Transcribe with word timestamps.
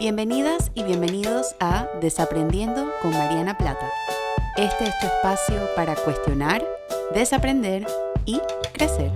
Bienvenidas 0.00 0.70
y 0.76 0.84
bienvenidos 0.84 1.56
a 1.58 1.88
Desaprendiendo 2.00 2.88
con 3.02 3.10
Mariana 3.10 3.58
Plata. 3.58 3.90
Este 4.56 4.84
es 4.84 4.96
tu 5.00 5.06
espacio 5.06 5.60
para 5.74 5.96
cuestionar, 5.96 6.64
desaprender 7.12 7.84
y 8.24 8.38
crecer. 8.72 9.10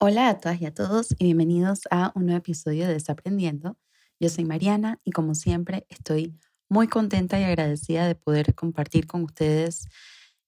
Hola 0.00 0.30
a 0.30 0.40
todas 0.40 0.60
y 0.60 0.66
a 0.66 0.74
todos 0.74 1.12
y 1.16 1.26
bienvenidos 1.26 1.82
a 1.92 2.10
un 2.16 2.26
nuevo 2.26 2.38
episodio 2.38 2.88
de 2.88 2.94
Desaprendiendo. 2.94 3.78
Yo 4.18 4.28
soy 4.30 4.44
Mariana 4.44 4.98
y 5.04 5.12
como 5.12 5.36
siempre 5.36 5.86
estoy 5.88 6.36
muy 6.68 6.88
contenta 6.88 7.38
y 7.38 7.44
agradecida 7.44 8.08
de 8.08 8.16
poder 8.16 8.56
compartir 8.56 9.06
con 9.06 9.22
ustedes 9.22 9.86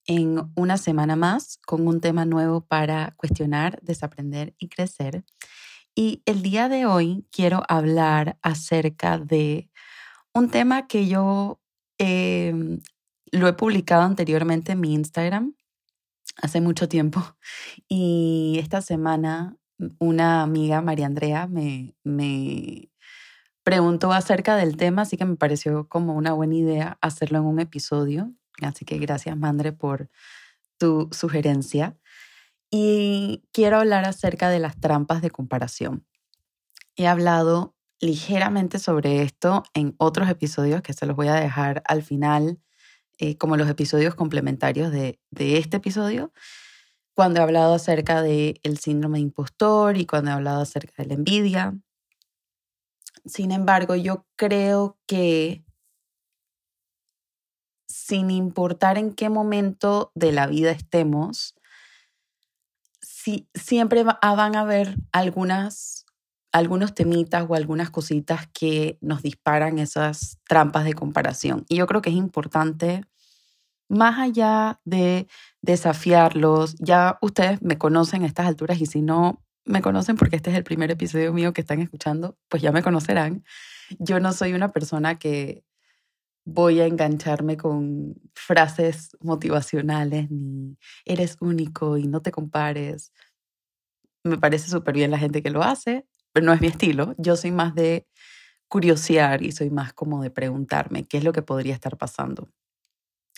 en 0.07 0.51
una 0.55 0.77
semana 0.77 1.17
más 1.17 1.59
con 1.67 1.87
un 1.87 2.01
tema 2.01 2.25
nuevo 2.25 2.61
para 2.63 3.15
cuestionar, 3.17 3.81
desaprender 3.83 4.55
y 4.59 4.69
crecer. 4.69 5.25
Y 5.95 6.23
el 6.27 6.43
día 6.43 6.69
de 6.69 6.87
hoy 6.87 7.27
quiero 7.31 7.63
hablar 7.69 8.39
acerca 8.43 9.19
de 9.19 9.71
un 10.33 10.51
tema 10.51 10.87
que 10.87 11.07
yo 11.07 11.61
em, 11.99 12.81
lo 13.31 13.49
he 13.49 13.53
publicado 13.53 14.03
anteriormente 14.03 14.73
en 14.73 14.81
mi 14.81 14.95
Instagram 14.95 15.55
hace 16.37 16.61
mucho 16.61 16.89
tiempo 16.89 17.23
y 17.89 18.59
esta 18.61 18.83
semana 18.83 19.57
una 19.99 20.43
amiga, 20.43 20.81
María 20.83 21.07
Andrea, 21.07 21.47
me, 21.47 21.95
me 22.05 22.91
preguntó 23.63 24.13
acerca 24.13 24.57
del 24.57 24.77
tema, 24.77 25.03
así 25.03 25.17
que 25.17 25.25
me 25.25 25.37
pareció 25.37 25.89
como 25.89 26.15
una 26.15 26.33
buena 26.33 26.55
idea 26.55 26.99
hacerlo 27.01 27.39
en 27.39 27.45
un 27.45 27.61
episodio. 27.61 28.33
Así 28.63 28.85
que 28.85 28.99
gracias, 28.99 29.37
Mandre, 29.37 29.73
por 29.73 30.09
tu 30.79 31.09
sugerencia. 31.13 31.97
Y 32.71 33.45
quiero 33.53 33.79
hablar 33.79 34.05
acerca 34.05 34.51
de 34.51 34.59
las 34.59 34.81
trampas 34.81 35.23
de 35.23 35.31
comparación. 35.31 36.07
He 36.97 37.07
hablado 37.07 37.75
ligeramente 38.01 38.79
sobre 38.79 39.23
esto 39.23 39.63
en 39.75 39.95
otros 39.99 40.29
episodios 40.29 40.83
que 40.83 40.93
se 40.93 41.07
los 41.07 41.17
voy 41.17 41.29
a 41.29 41.35
dejar 41.35 41.83
al 41.87 42.03
final, 42.03 42.61
eh, 43.19 43.37
como 43.39 43.57
los 43.57 43.69
episodios 43.69 44.15
complementarios 44.15 44.91
de, 44.91 45.19
este 45.31 45.77
episodio, 45.77 46.33
cuando 47.15 47.41
he 47.41 47.43
hablado 47.43 47.75
acerca 47.75 48.23
del 48.23 48.59
el 48.63 48.79
síndrome 48.79 49.19
de 49.19 49.23
impostor 49.23 49.97
y 49.97 50.07
cuando 50.07 50.31
he 50.31 50.35
hablado 50.35 50.61
acerca 50.61 51.03
de 51.03 51.09
la 51.09 51.15
envidia. 51.15 51.79
Sin 53.25 53.53
embargo, 53.53 53.95
yo 53.95 54.27
creo 54.37 54.99
que 55.07 55.65
sin 58.07 58.31
importar 58.31 58.99
en 58.99 59.15
qué 59.15 59.31
momento 59.31 60.13
de 60.15 60.31
la 60.31 60.47
vida 60.47 60.71
estemos, 60.71 61.55
si, 63.01 63.49
siempre 63.55 64.05
ah, 64.07 64.35
van 64.35 64.57
a 64.57 64.61
haber 64.61 64.99
algunas, 65.11 66.05
algunos 66.53 66.95
temitas 66.95 67.47
o 67.49 67.55
algunas 67.55 67.89
cositas 67.89 68.47
que 68.53 68.99
nos 69.01 69.23
disparan 69.23 69.79
esas 69.79 70.39
trampas 70.47 70.85
de 70.85 70.93
comparación. 70.93 71.65
Y 71.67 71.77
yo 71.77 71.87
creo 71.87 72.03
que 72.03 72.11
es 72.11 72.17
importante, 72.17 73.07
más 73.89 74.19
allá 74.19 74.81
de 74.85 75.27
desafiarlos, 75.63 76.75
ya 76.81 77.17
ustedes 77.23 77.63
me 77.63 77.79
conocen 77.79 78.23
a 78.23 78.27
estas 78.27 78.47
alturas 78.47 78.83
y 78.83 78.87
si 78.87 79.01
no 79.01 79.43
me 79.65 79.81
conocen 79.81 80.17
porque 80.17 80.37
este 80.37 80.51
es 80.51 80.59
el 80.59 80.65
primer 80.65 80.91
episodio 80.91 81.33
mío 81.33 81.55
que 81.55 81.63
están 81.63 81.81
escuchando, 81.81 82.37
pues 82.51 82.63
ya 82.63 82.71
me 82.71 82.83
conocerán. 82.83 83.45
Yo 83.99 84.21
no 84.21 84.35
soy 84.35 84.53
una 84.53 84.73
persona 84.73 85.19
que 85.19 85.65
voy 86.45 86.81
a 86.81 86.87
engancharme 86.87 87.57
con 87.57 88.17
frases 88.35 89.17
motivacionales, 89.21 90.31
ni 90.31 90.77
eres 91.05 91.37
único 91.41 91.97
y 91.97 92.07
no 92.07 92.21
te 92.23 92.31
compares. 92.31 93.13
Me 94.25 94.39
parece 94.39 94.71
súper 94.71 94.95
bien 94.95 95.11
la 95.11 95.19
gente 95.19 95.43
que 95.43 95.51
lo 95.51 95.63
hace, 95.63 96.07
pero 96.33 96.47
no 96.47 96.53
es 96.53 96.61
mi 96.61 96.69
estilo. 96.69 97.15
Yo 97.19 97.37
soy 97.37 97.51
más 97.51 97.75
de 97.75 98.07
curiosear 98.69 99.43
y 99.43 99.53
soy 99.53 99.71
más 99.71 99.93
como 99.93 100.23
de 100.23 100.31
preguntarme 100.31 101.05
qué 101.05 101.19
es 101.19 101.25
lo 101.25 101.33
que 101.33 101.43
podría 101.43 101.75
estar 101.75 101.97
pasando. 101.97 102.49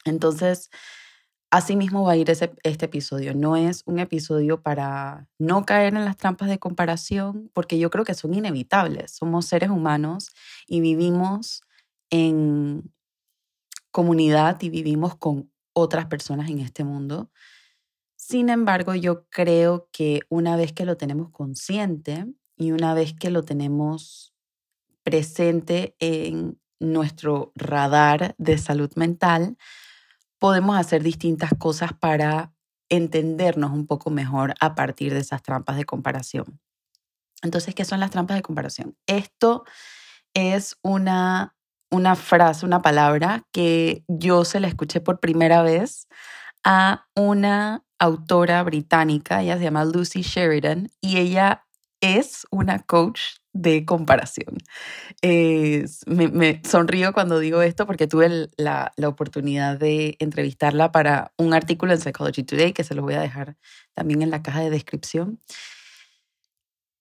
Entonces, 0.05 0.71
así 1.51 1.77
mismo 1.77 2.05
va 2.05 2.13
a 2.13 2.17
ir 2.17 2.31
ese, 2.31 2.55
este 2.63 2.87
episodio. 2.87 3.35
No 3.35 3.57
es 3.57 3.83
un 3.87 3.99
episodio 3.99 4.63
para 4.63 5.29
no 5.39 5.65
caer 5.67 5.95
en 5.95 6.05
las 6.05 6.17
trampas 6.17 6.49
de 6.49 6.59
comparación, 6.59 7.51
porque 7.55 7.79
yo 7.79 7.91
creo 7.91 8.05
que 8.05 8.15
son 8.15 8.35
inevitables. 8.35 9.13
Somos 9.13 9.47
seres 9.47 9.71
humanos 9.71 10.31
y 10.67 10.81
vivimos 10.81 11.63
en 12.11 12.93
comunidad 13.97 14.61
y 14.61 14.69
vivimos 14.69 15.17
con 15.17 15.51
otras 15.73 16.05
personas 16.05 16.51
en 16.51 16.59
este 16.59 16.85
mundo. 16.85 17.31
Sin 18.15 18.51
embargo, 18.51 18.95
yo 18.95 19.27
creo 19.31 19.89
que 19.91 20.21
una 20.29 20.55
vez 20.55 20.75
que 20.75 20.85
lo 20.85 20.99
tenemos 20.99 21.31
consciente 21.31 22.27
y 22.59 22.73
una 22.73 22.93
vez 22.93 23.15
que 23.15 23.31
lo 23.31 23.43
tenemos 23.43 24.35
presente 25.03 25.97
en 25.99 26.61
nuestro 26.79 27.53
radar 27.55 28.35
de 28.37 28.59
salud 28.59 28.93
mental, 28.97 29.57
podemos 30.39 30.77
hacer 30.77 31.03
distintas 31.03 31.53
cosas 31.59 31.95
para 31.95 32.53
entendernos 32.91 33.71
un 33.71 33.87
poco 33.87 34.11
mejor 34.11 34.53
a 34.61 34.75
partir 34.75 35.15
de 35.15 35.21
esas 35.21 35.43
trampas 35.43 35.79
de 35.79 35.87
comparación. 35.87 36.61
Entonces, 37.41 37.75
¿qué 37.75 37.87
son 37.87 38.01
las 38.01 38.11
trampas 38.11 38.37
de 38.37 38.43
comparación? 38.43 38.95
Esto 39.07 39.65
es 40.35 40.77
una 40.83 41.56
una 41.91 42.17
frase, 42.17 42.67
una 42.67 42.83
palabra 42.83 43.45
que 43.53 44.05
yo 44.09 44.45
se 44.45 44.61
la 44.61 44.69
escuché 44.69 45.01
por 45.01 45.21
primera 45.21 45.63
vez 45.63 46.09
a 46.65 47.07
una 47.15 47.85
autora 47.99 48.63
británica, 48.63 49.43
ella 49.43 49.57
se 49.57 49.65
llama 49.65 49.85
Lucy 49.85 50.23
Sheridan, 50.23 50.91
y 51.01 51.19
ella 51.19 51.65
es 52.01 52.47
una 52.51 52.81
coach 52.81 53.21
de 53.53 53.85
comparación. 53.87 54.59
me, 55.23 56.61
sonrío 56.65 57.13
cuando 57.13 57.39
digo 57.39 57.63
esto 57.63 57.87
porque 57.87 58.07
tuve 58.07 58.49
la, 58.57 58.93
la, 58.97 59.09
oportunidad 59.09 59.79
de 59.79 60.17
entrevistarla 60.19 60.93
para 60.93 61.33
un 61.39 61.55
artículo 61.55 61.93
en 61.93 62.01
Psychology 62.01 62.43
Today 62.43 62.73
que 62.73 62.85
se 62.85 62.95
lo 62.95 63.03
voy 63.03 63.15
a 63.15 63.21
dejar 63.21 63.57
también 63.95 64.21
en 64.23 64.31
la 64.31 64.43
caja 64.43 64.61
de 64.61 64.71
descripción. 64.71 65.41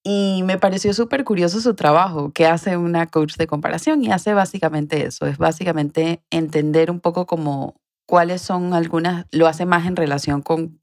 Y 0.07 0.43
me 0.43 0.59
pareció 0.59 0.93
súper 0.93 1.23
curioso 1.23 1.59
su 1.59 1.73
trabajo, 1.73 2.31
que 2.31 2.45
hace 2.45 2.77
una 2.77 3.07
coach 3.07 3.37
de 3.37 3.47
comparación 3.47 4.03
y 4.03 4.11
hace 4.11 4.35
básicamente 4.35 5.03
eso, 5.03 5.25
es 5.25 5.39
básicamente 5.39 6.23
entender 6.29 6.91
un 6.91 6.99
poco 6.99 7.25
como 7.25 7.81
cuáles 8.05 8.43
son 8.43 8.75
algunas, 8.75 9.25
lo 9.31 9.47
hace 9.47 9.65
más 9.65 9.87
en 9.87 9.95
relación 9.95 10.43
con 10.43 10.79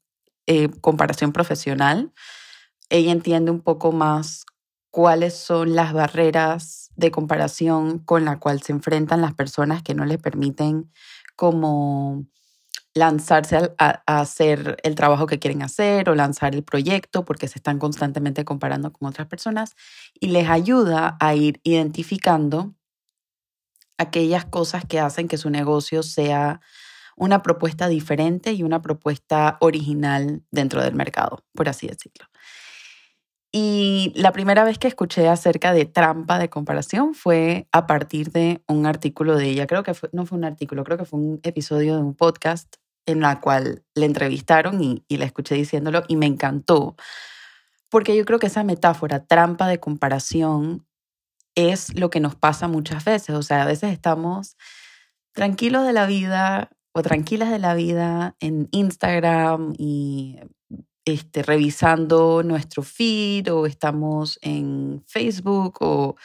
eh, 0.49 0.69
comparación 0.81 1.31
profesional. 1.33 2.13
Ella 2.91 3.13
entiende 3.13 3.53
un 3.53 3.61
poco 3.61 3.93
más 3.93 4.45
cuáles 4.91 5.35
son 5.35 5.77
las 5.77 5.93
barreras 5.93 6.91
de 6.97 7.13
comparación 7.13 8.01
con 8.01 8.25
la 8.25 8.41
cual 8.41 8.61
se 8.61 8.73
enfrentan 8.73 9.21
las 9.21 9.35
personas 9.35 9.85
que 9.85 9.95
no 9.95 10.05
les 10.05 10.19
permiten 10.19 10.91
como 11.37 12.27
lanzarse 12.95 13.75
a, 13.79 14.03
hacer 14.07 14.77
el 14.83 14.95
trabajo 14.95 15.27
que 15.27 15.39
quieren 15.39 15.63
hacer 15.63 16.09
o 16.09 16.15
lanzar 16.15 16.55
el 16.55 16.63
proyecto 16.63 17.25
porque 17.25 17.49
se 17.49 17.59
están 17.59 17.79
constantemente 17.79 18.45
comparando 18.45 18.93
con 18.93 19.09
otras 19.09 19.27
personas 19.29 19.75
y 20.15 20.29
les 20.29 20.49
ayuda 20.49 21.17
a 21.21 21.35
ir 21.35 21.61
identificando 21.65 22.75
aquellas 23.99 24.45
cosas 24.45 24.85
que 24.85 25.01
hacen 25.01 25.29
que 25.29 25.39
su 25.39 25.49
negocio 25.51 26.03
sea 26.03 26.61
una 27.17 27.43
propuesta 27.43 27.89
diferente 27.89 28.53
y 28.53 28.63
una 28.63 28.83
propuesta 28.83 29.59
original 29.61 30.43
dentro 30.51 30.83
del 30.83 30.95
mercado, 30.95 31.45
por 31.55 31.69
así 31.69 31.87
decirlo. 31.87 32.27
Y 33.55 34.13
la 34.17 34.33
primera 34.33 34.65
vez 34.65 34.79
que 34.79 34.89
escuché 34.89 35.29
acerca 35.29 35.75
de 35.75 35.85
trampa 35.85 36.39
de 36.39 36.49
comparación 36.49 37.15
fue 37.15 37.69
a 37.71 37.87
partir 37.87 38.33
de 38.33 38.63
un 38.67 38.87
artículo 38.87 39.37
de 39.37 39.51
ella. 39.51 39.67
Creo 39.67 39.83
que 39.83 39.93
no 40.13 40.25
fue 40.25 40.39
un 40.39 40.45
artículo, 40.45 40.85
creo 40.85 40.97
que 40.97 41.05
fue 41.05 41.21
un 41.21 41.39
episodio 41.43 41.97
de 41.97 42.03
un 42.03 42.15
podcast 42.15 42.77
en 43.07 43.21
la 43.21 43.41
cual 43.41 43.85
le 43.95 44.07
entrevistaron 44.07 44.83
y, 44.83 45.05
y 45.09 45.17
la 45.17 45.25
escuché 45.25 45.55
diciéndolo 45.55 46.05
y 46.09 46.17
me 46.17 46.27
encantó, 46.27 46.97
porque 47.91 48.17
yo 48.17 48.25
creo 48.25 48.39
que 48.39 48.47
esa 48.47 48.65
metáfora, 48.65 49.25
trampa 49.27 49.69
de 49.69 49.81
comparación, 49.81 50.87
es 51.55 51.95
lo 51.99 52.11
que 52.11 52.21
nos 52.21 52.35
pasa 52.35 52.69
muchas 52.69 53.05
veces. 53.05 53.35
O 53.37 53.43
sea, 53.43 53.63
a 53.63 53.67
veces 53.67 53.93
estamos 53.93 54.57
tranquilos 55.33 55.87
de 55.87 55.93
la 55.93 56.07
vida 56.07 56.71
o 56.93 57.03
tranquilas 57.03 57.51
de 57.51 57.59
la 57.59 57.75
vida 57.75 58.37
en 58.41 58.69
Instagram 58.71 59.75
y 59.79 60.39
este, 61.05 61.43
revisando 61.43 62.43
nuestro 62.43 62.83
feed 62.83 63.53
o 63.53 63.67
estamos 63.67 64.39
en 64.43 65.03
Facebook 65.07 65.79
o 65.81 66.17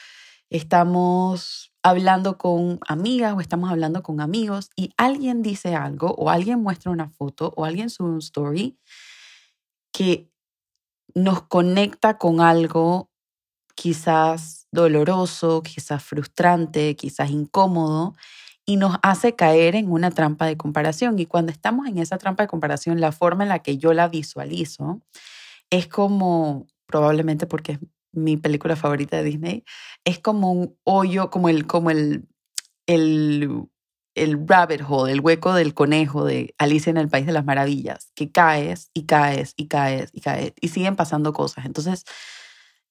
estamos 0.49 1.73
hablando 1.89 2.37
con 2.37 2.79
amigas 2.87 3.33
o 3.35 3.41
estamos 3.41 3.69
hablando 3.69 4.03
con 4.03 4.21
amigos 4.21 4.69
y 4.75 4.91
alguien 4.97 5.41
dice 5.41 5.75
algo 5.75 6.11
o 6.17 6.29
alguien 6.29 6.61
muestra 6.61 6.91
una 6.91 7.09
foto 7.09 7.53
o 7.55 7.65
alguien 7.65 7.89
sube 7.89 8.09
un 8.09 8.19
story 8.19 8.77
que 9.91 10.29
nos 11.13 11.41
conecta 11.43 12.17
con 12.17 12.41
algo 12.41 13.09
quizás 13.75 14.67
doloroso, 14.71 15.61
quizás 15.63 16.03
frustrante, 16.03 16.95
quizás 16.95 17.29
incómodo 17.29 18.15
y 18.65 18.75
nos 18.75 18.97
hace 19.01 19.35
caer 19.35 19.75
en 19.75 19.91
una 19.91 20.11
trampa 20.11 20.45
de 20.45 20.57
comparación. 20.57 21.17
Y 21.19 21.25
cuando 21.25 21.51
estamos 21.51 21.87
en 21.87 21.99
esa 21.99 22.17
trampa 22.17 22.43
de 22.43 22.49
comparación, 22.49 22.99
la 22.99 23.13
forma 23.13 23.43
en 23.43 23.49
la 23.49 23.59
que 23.59 23.77
yo 23.77 23.93
la 23.93 24.09
visualizo 24.09 25.01
es 25.69 25.87
como, 25.87 26.67
probablemente 26.85 27.47
porque 27.47 27.73
es 27.73 27.79
mi 28.17 28.37
película 28.37 28.75
favorita 28.75 29.17
de 29.17 29.23
Disney, 29.23 29.63
es 30.05 30.19
como 30.19 30.51
un 30.51 30.77
hoyo, 30.83 31.29
como 31.29 31.49
el, 31.49 31.67
como 31.67 31.91
el, 31.91 32.27
el, 32.87 33.67
el 34.15 34.47
rabbit 34.47 34.81
hole, 34.87 35.13
el 35.13 35.21
hueco 35.21 35.53
del 35.53 35.73
conejo 35.73 36.25
de 36.25 36.53
Alicia 36.57 36.89
en 36.89 36.97
el 36.97 37.09
País 37.09 37.25
de 37.25 37.33
las 37.33 37.45
Maravillas, 37.45 38.11
que 38.15 38.31
caes 38.31 38.89
y 38.93 39.05
caes 39.05 39.53
y 39.55 39.67
caes 39.67 40.09
y 40.13 40.21
caes 40.21 40.53
y 40.59 40.67
siguen 40.69 40.95
pasando 40.95 41.33
cosas. 41.33 41.65
Entonces, 41.65 42.03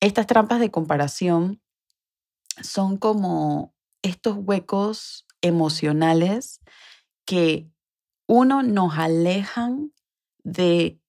estas 0.01 0.27
trampas 0.27 0.61
de 0.61 0.71
comparación 0.71 1.61
son 2.63 2.97
como 2.97 3.75
estos 4.03 4.37
huecos 4.39 5.27
emocionales 5.43 6.61
que 7.27 7.69
uno 8.29 8.63
nos 8.63 8.99
alejan 8.99 9.93
de 10.45 11.01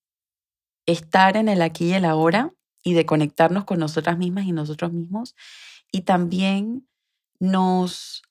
estar 0.88 1.38
en 1.38 1.50
el 1.50 1.62
aquí 1.62 1.90
y 1.90 1.94
el 1.94 2.06
ahora 2.06 2.54
y 2.88 2.94
de 2.94 3.06
conectarnos 3.06 3.66
con 3.66 3.80
nosotras 3.80 4.18
mismas 4.18 4.45
y 4.45 4.51
nosotros 4.51 4.94
mismos 4.94 5.36
y 5.92 6.01
también 6.01 6.88
nos 7.39 8.24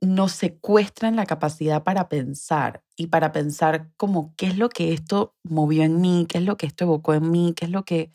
nos 0.00 0.30
secuestran 0.30 1.16
la 1.16 1.26
capacidad 1.26 1.82
para 1.82 2.08
pensar 2.08 2.84
y 2.96 3.08
para 3.08 3.32
pensar 3.32 3.90
como 3.96 4.32
qué 4.36 4.46
es 4.46 4.56
lo 4.56 4.68
que 4.68 4.92
esto 4.92 5.34
movió 5.42 5.82
en 5.82 6.00
mí, 6.00 6.26
qué 6.28 6.38
es 6.38 6.44
lo 6.44 6.56
que 6.56 6.66
esto 6.66 6.84
evocó 6.84 7.14
en 7.14 7.30
mí, 7.30 7.52
qué 7.56 7.64
es 7.64 7.72
lo 7.72 7.84
que 7.84 8.12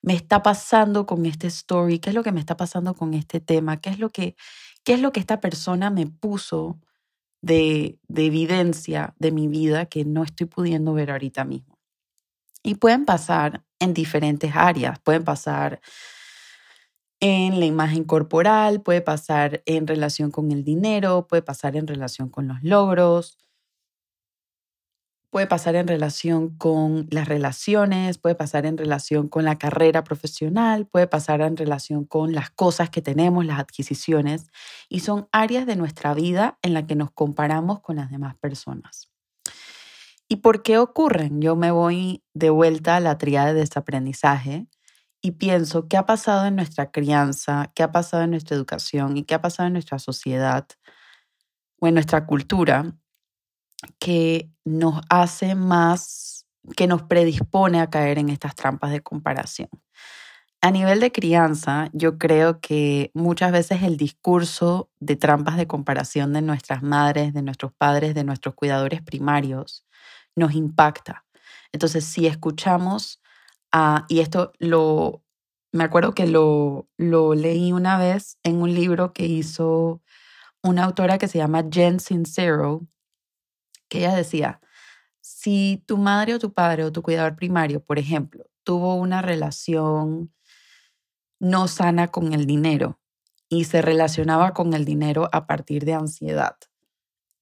me 0.00 0.14
está 0.14 0.42
pasando 0.42 1.04
con 1.04 1.26
este 1.26 1.48
story, 1.48 1.98
qué 1.98 2.10
es 2.10 2.16
lo 2.16 2.22
que 2.22 2.32
me 2.32 2.40
está 2.40 2.56
pasando 2.56 2.94
con 2.94 3.14
este 3.14 3.40
tema, 3.40 3.80
qué 3.80 3.90
es 3.90 3.98
lo 3.98 4.10
que 4.10 4.36
¿Qué 4.84 4.94
es 4.94 5.00
lo 5.00 5.12
que 5.12 5.20
esta 5.20 5.40
persona 5.40 5.90
me 5.90 6.06
puso 6.06 6.80
de, 7.40 7.98
evidencia 8.08 9.14
de 9.18 9.32
mi 9.32 9.48
vida 9.48 9.86
que 9.86 10.04
no 10.04 10.24
estoy 10.24 10.46
pudiendo 10.46 10.92
ver 10.94 11.10
ahorita 11.10 11.44
mismo? 11.44 11.78
Y 12.62 12.76
pueden 12.76 13.04
pasar 13.04 13.64
en 13.82 13.94
diferentes 13.94 14.52
áreas, 14.54 14.98
pueden 15.00 15.24
pasar 15.24 15.80
en 17.20 17.60
la 17.60 17.66
imagen 17.66 18.04
corporal, 18.04 18.82
puede 18.82 19.00
pasar 19.00 19.62
en 19.66 19.86
relación 19.86 20.30
con 20.30 20.50
el 20.50 20.64
dinero, 20.64 21.28
puede 21.28 21.42
pasar 21.42 21.76
en 21.76 21.86
relación 21.86 22.28
con 22.28 22.48
los 22.48 22.62
logros, 22.62 23.38
puede 25.30 25.46
pasar 25.46 25.76
en 25.76 25.88
relación 25.88 26.56
con 26.58 27.06
las 27.10 27.28
relaciones, 27.28 28.18
puede 28.18 28.34
pasar 28.34 28.66
en 28.66 28.76
relación 28.76 29.28
con 29.28 29.44
la 29.44 29.56
carrera 29.56 30.04
profesional, 30.04 30.86
puede 30.86 31.06
pasar 31.06 31.40
en 31.42 31.56
relación 31.56 32.04
con 32.04 32.32
las 32.32 32.50
cosas 32.50 32.90
que 32.90 33.02
tenemos, 33.02 33.46
las 33.46 33.60
adquisiciones, 33.60 34.50
y 34.88 35.00
son 35.00 35.28
áreas 35.32 35.64
de 35.64 35.76
nuestra 35.76 36.14
vida 36.14 36.58
en 36.60 36.74
las 36.74 36.84
que 36.84 36.96
nos 36.96 37.12
comparamos 37.12 37.80
con 37.80 37.96
las 37.96 38.10
demás 38.10 38.34
personas. 38.36 39.11
¿Y 40.32 40.36
por 40.36 40.62
qué 40.62 40.78
ocurren? 40.78 41.42
Yo 41.42 41.56
me 41.56 41.70
voy 41.72 42.24
de 42.32 42.48
vuelta 42.48 42.96
a 42.96 43.00
la 43.00 43.18
triada 43.18 43.52
de 43.52 43.60
desaprendizaje 43.60 44.66
y 45.20 45.32
pienso 45.32 45.88
qué 45.88 45.98
ha 45.98 46.06
pasado 46.06 46.46
en 46.46 46.56
nuestra 46.56 46.90
crianza, 46.90 47.70
qué 47.74 47.82
ha 47.82 47.92
pasado 47.92 48.22
en 48.22 48.30
nuestra 48.30 48.56
educación 48.56 49.18
y 49.18 49.24
qué 49.24 49.34
ha 49.34 49.42
pasado 49.42 49.66
en 49.66 49.74
nuestra 49.74 49.98
sociedad 49.98 50.66
o 51.78 51.86
en 51.86 51.92
nuestra 51.92 52.24
cultura 52.24 52.96
que 53.98 54.50
nos 54.64 55.02
hace 55.10 55.54
más, 55.54 56.46
que 56.78 56.86
nos 56.86 57.02
predispone 57.02 57.82
a 57.82 57.90
caer 57.90 58.18
en 58.18 58.30
estas 58.30 58.54
trampas 58.54 58.90
de 58.90 59.02
comparación. 59.02 59.68
A 60.62 60.70
nivel 60.70 61.00
de 61.00 61.12
crianza, 61.12 61.90
yo 61.92 62.16
creo 62.16 62.58
que 62.58 63.10
muchas 63.12 63.52
veces 63.52 63.82
el 63.82 63.98
discurso 63.98 64.90
de 64.98 65.16
trampas 65.16 65.58
de 65.58 65.66
comparación 65.66 66.32
de 66.32 66.40
nuestras 66.40 66.82
madres, 66.82 67.34
de 67.34 67.42
nuestros 67.42 67.74
padres, 67.74 68.14
de 68.14 68.24
nuestros 68.24 68.54
cuidadores 68.54 69.02
primarios, 69.02 69.84
nos 70.36 70.54
impacta. 70.54 71.24
Entonces, 71.72 72.04
si 72.04 72.26
escuchamos 72.26 73.20
a, 73.72 74.04
y 74.08 74.20
esto 74.20 74.52
lo, 74.58 75.22
me 75.72 75.84
acuerdo 75.84 76.14
que 76.14 76.26
lo, 76.26 76.88
lo 76.96 77.34
leí 77.34 77.72
una 77.72 77.98
vez 77.98 78.38
en 78.42 78.60
un 78.60 78.74
libro 78.74 79.12
que 79.12 79.26
hizo 79.26 80.02
una 80.62 80.84
autora 80.84 81.18
que 81.18 81.28
se 81.28 81.38
llama 81.38 81.64
Jen 81.70 81.98
Sincero, 81.98 82.86
que 83.88 83.98
ella 83.98 84.14
decía, 84.14 84.60
si 85.20 85.82
tu 85.86 85.98
madre 85.98 86.34
o 86.34 86.38
tu 86.38 86.52
padre 86.52 86.84
o 86.84 86.92
tu 86.92 87.02
cuidador 87.02 87.36
primario, 87.36 87.82
por 87.82 87.98
ejemplo, 87.98 88.46
tuvo 88.64 88.94
una 88.94 89.22
relación 89.22 90.32
no 91.40 91.66
sana 91.68 92.08
con 92.08 92.32
el 92.32 92.46
dinero 92.46 93.00
y 93.48 93.64
se 93.64 93.82
relacionaba 93.82 94.52
con 94.52 94.74
el 94.74 94.84
dinero 94.84 95.28
a 95.32 95.46
partir 95.46 95.84
de 95.84 95.94
ansiedad, 95.94 96.56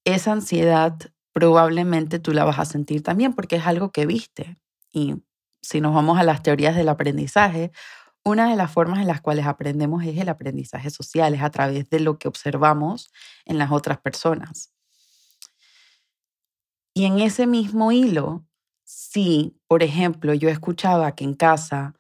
esa 0.05 0.33
ansiedad 0.33 0.97
probablemente 1.33 2.19
tú 2.19 2.33
la 2.33 2.45
vas 2.45 2.59
a 2.59 2.65
sentir 2.65 3.03
también 3.03 3.33
porque 3.35 3.57
es 3.57 3.67
algo 3.67 3.91
que 3.91 4.07
viste. 4.07 4.57
Y 4.93 5.17
si 5.63 5.81
nos 5.81 5.95
vamos 5.95 6.19
a 6.19 6.25
las 6.25 6.43
teorías 6.43 6.75
del 6.77 6.89
aprendizaje, 6.89 7.71
una 8.25 8.51
de 8.51 8.57
las 8.57 8.71
formas 8.71 9.01
en 9.01 9.07
las 9.07 9.21
cuales 9.21 9.47
aprendemos 9.47 10.05
es 10.05 10.19
el 10.19 10.29
aprendizaje 10.29 10.91
social, 10.91 11.35
es 11.35 11.43
a 11.43 11.51
través 11.51 11.89
de 11.89 12.01
lo 12.01 12.19
que 12.19 12.29
observamos 12.29 13.11
en 13.45 13.59
las 13.59 13.71
otras 13.71 13.99
personas. 13.99 14.73
Y 16.95 17.05
en 17.07 17.21
ese 17.21 17.47
mismo 17.47 17.93
hilo, 17.93 18.45
si, 18.85 19.57
por 19.69 19.83
ejemplo, 19.83 20.35
yo 20.35 20.49
escuchaba 20.49 21.15
que 21.15 21.25
en 21.25 21.35
casa 21.35 21.95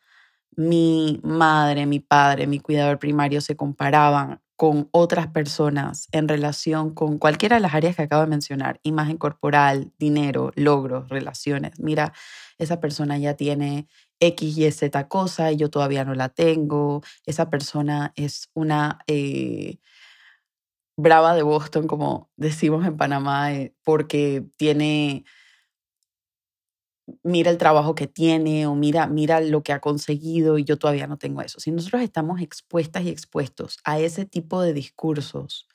mi 0.56 1.21
madre, 1.23 1.87
mi 1.87 2.00
padre, 2.00 2.47
mi 2.47 2.61
cuidador 2.61 2.99
primario 2.99 3.41
se 3.41 3.56
comparaban 3.56 4.43
con 4.61 4.91
otras 4.93 5.29
personas 5.29 6.11
en 6.12 6.29
relación 6.29 6.93
con 6.93 7.17
cualquiera 7.17 7.57
de 7.57 7.62
las 7.62 7.73
áreas 7.73 7.97
que 7.97 8.03
acabo 8.03 8.21
de 8.21 8.29
mencionar, 8.29 8.79
imagen 8.83 9.17
corporal, 9.17 9.91
dinero, 9.99 10.53
logros, 10.55 11.09
relaciones. 11.09 11.81
Mira, 11.81 12.12
esa 12.59 12.79
persona 12.79 13.17
ya 13.17 13.33
tiene 13.37 13.89
X, 14.21 14.59
Y, 14.59 14.71
Z 14.71 15.09
cosa 15.09 15.51
y 15.51 15.57
yo 15.57 15.71
todavía 15.71 16.05
no 16.05 16.15
la 16.15 16.29
tengo. 16.29 17.03
Esa 17.25 17.49
persona 17.49 18.12
es 18.17 18.51
una 18.53 18.99
eh, 19.07 19.79
brava 20.95 21.35
de 21.35 21.43
Boston, 21.43 21.87
como 21.87 22.29
decimos 22.37 22.87
en 22.87 22.99
Panamá, 22.99 23.55
eh, 23.55 23.75
porque 23.83 24.45
tiene, 24.59 25.25
mira 27.23 27.51
el 27.51 27.59
trabajo 27.59 27.95
que 27.95 28.07
tiene 28.07 28.67
o 28.67 28.75
mira, 28.75 29.07
mira 29.07 29.41
lo 29.41 29.62
que 29.62 29.73
ha 29.73 29.81
conseguido 29.81 30.59
y 30.59 30.65
yo 30.65 30.79
todavía 30.79 31.07
no 31.07 31.19
tengo 31.19 31.43
eso. 31.43 31.61
Si 31.61 31.71
nosotros 31.71 32.03
estamos 32.03 32.41
expuestas 32.41 33.05
y 33.05 33.09
expuestos 33.09 33.79
a 33.85 33.99
ese 33.99 34.25
tipo 34.25 34.62
de 34.62 34.73
discursos 34.73 35.69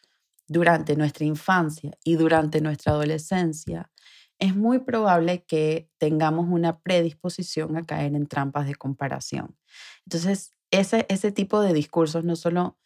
durante 0.48 0.96
nuestra 0.96 1.26
infancia 1.26 1.98
y 2.04 2.16
durante 2.16 2.62
nuestra 2.62 2.94
adolescencia, 2.94 3.92
es 4.40 4.56
muy 4.56 4.80
probable 4.80 5.44
que 5.46 5.90
tengamos 5.98 6.48
una 6.50 6.80
predisposición 6.80 7.78
a 7.78 7.84
caer 7.84 8.16
en 8.16 8.28
trampas 8.28 8.68
de 8.68 8.76
comparación. 8.76 9.58
Entonces, 10.06 10.52
ese, 10.72 11.06
ese 11.10 11.32
tipo 11.32 11.62
de 11.62 11.74
discursos 11.74 12.26
no 12.26 12.36
solo 12.36 12.78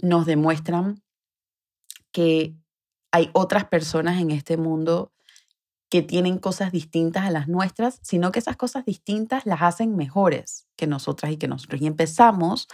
nos 0.00 0.26
demuestran 0.26 1.02
que 2.10 2.54
hay 3.10 3.30
otras 3.32 3.64
personas 3.66 4.20
en 4.20 4.30
este 4.30 4.56
mundo 4.56 5.12
que 5.88 6.02
tienen 6.02 6.38
cosas 6.38 6.72
distintas 6.72 7.24
a 7.24 7.30
las 7.30 7.48
nuestras, 7.48 7.98
sino 8.02 8.30
que 8.30 8.40
esas 8.40 8.56
cosas 8.56 8.84
distintas 8.84 9.46
las 9.46 9.62
hacen 9.62 9.96
mejores 9.96 10.66
que 10.76 10.86
nosotras 10.86 11.32
y 11.32 11.36
que 11.38 11.48
nosotros. 11.48 11.80
Y 11.80 11.86
empezamos 11.86 12.68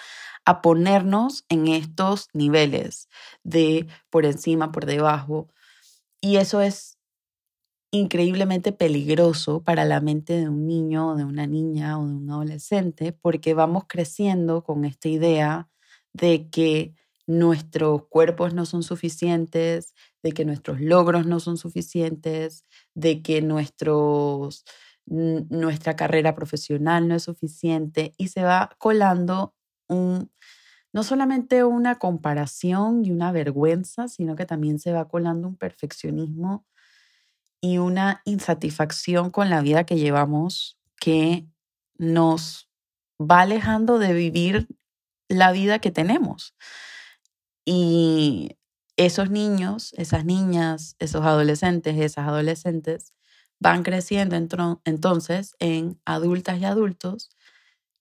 a 0.45 0.61
ponernos 0.63 1.45
en 1.49 1.69
estos 1.69 2.29
niveles 2.33 3.09
de 3.45 3.87
por 4.11 4.27
encima, 4.27 4.73
por 4.73 4.87
debajo. 4.87 5.49
Y 6.21 6.37
eso 6.37 6.61
es 6.61 6.99
increíblemente 7.93 8.73
peligroso 8.73 9.63
para 9.63 9.85
la 9.85 10.01
mente 10.01 10.35
de 10.35 10.49
un 10.49 10.67
niño, 10.67 11.15
de 11.15 11.25
una 11.25 11.47
niña 11.47 11.99
o 11.99 12.07
de 12.07 12.13
un 12.13 12.31
adolescente, 12.31 13.13
porque 13.13 13.55
vamos 13.55 13.85
creciendo 13.87 14.65
con 14.65 14.85
esta 14.85 15.09
idea 15.09 15.69
de 16.13 16.49
que 16.51 16.95
nuestros 17.27 18.07
cuerpos 18.09 18.55
no 18.55 18.67
son 18.67 18.83
suficientes, 18.83 19.95
de 20.23 20.33
que 20.33 20.45
nuestros 20.45 20.81
logros 20.81 21.27
no 21.27 21.41
son 21.41 21.57
suficientes, 21.57 22.65
de 22.95 23.23
que 23.23 23.43
nuestros, 23.43 24.65
nuestra 25.07 25.97
carrera 25.97 26.35
profesional 26.35 27.09
no 27.09 27.15
es 27.15 27.25
suficiente 27.25 28.15
y 28.17 28.29
se 28.29 28.43
va 28.43 28.71
colando 28.79 29.55
un, 29.89 30.31
no 30.93 31.03
solamente 31.03 31.65
una 31.65 31.99
comparación 31.99 33.05
y 33.05 33.11
una 33.11 33.33
vergüenza, 33.33 34.09
sino 34.09 34.37
que 34.37 34.47
también 34.47 34.79
se 34.79 34.93
va 34.93 35.09
colando 35.09 35.49
un 35.49 35.57
perfeccionismo 35.57 36.65
y 37.61 37.79
una 37.79 38.23
insatisfacción 38.25 39.31
con 39.31 39.51
la 39.51 39.61
vida 39.63 39.85
que 39.85 39.97
llevamos 39.97 40.79
que 41.01 41.47
nos 41.99 42.71
va 43.21 43.41
alejando 43.41 43.99
de 43.99 44.13
vivir 44.13 44.69
la 45.29 45.53
vida 45.53 45.79
que 45.79 45.91
tenemos. 45.91 46.55
Y 47.65 48.57
esos 48.97 49.31
niños, 49.31 49.93
esas 49.97 50.25
niñas, 50.25 50.97
esos 50.99 51.25
adolescentes, 51.25 51.97
esas 51.97 52.29
adolescentes 52.29 53.13
van 53.59 53.83
creciendo 53.83 54.37
entonces 54.85 55.55
en 55.59 56.01
adultas 56.05 56.61
y 56.61 56.65
adultos 56.65 57.31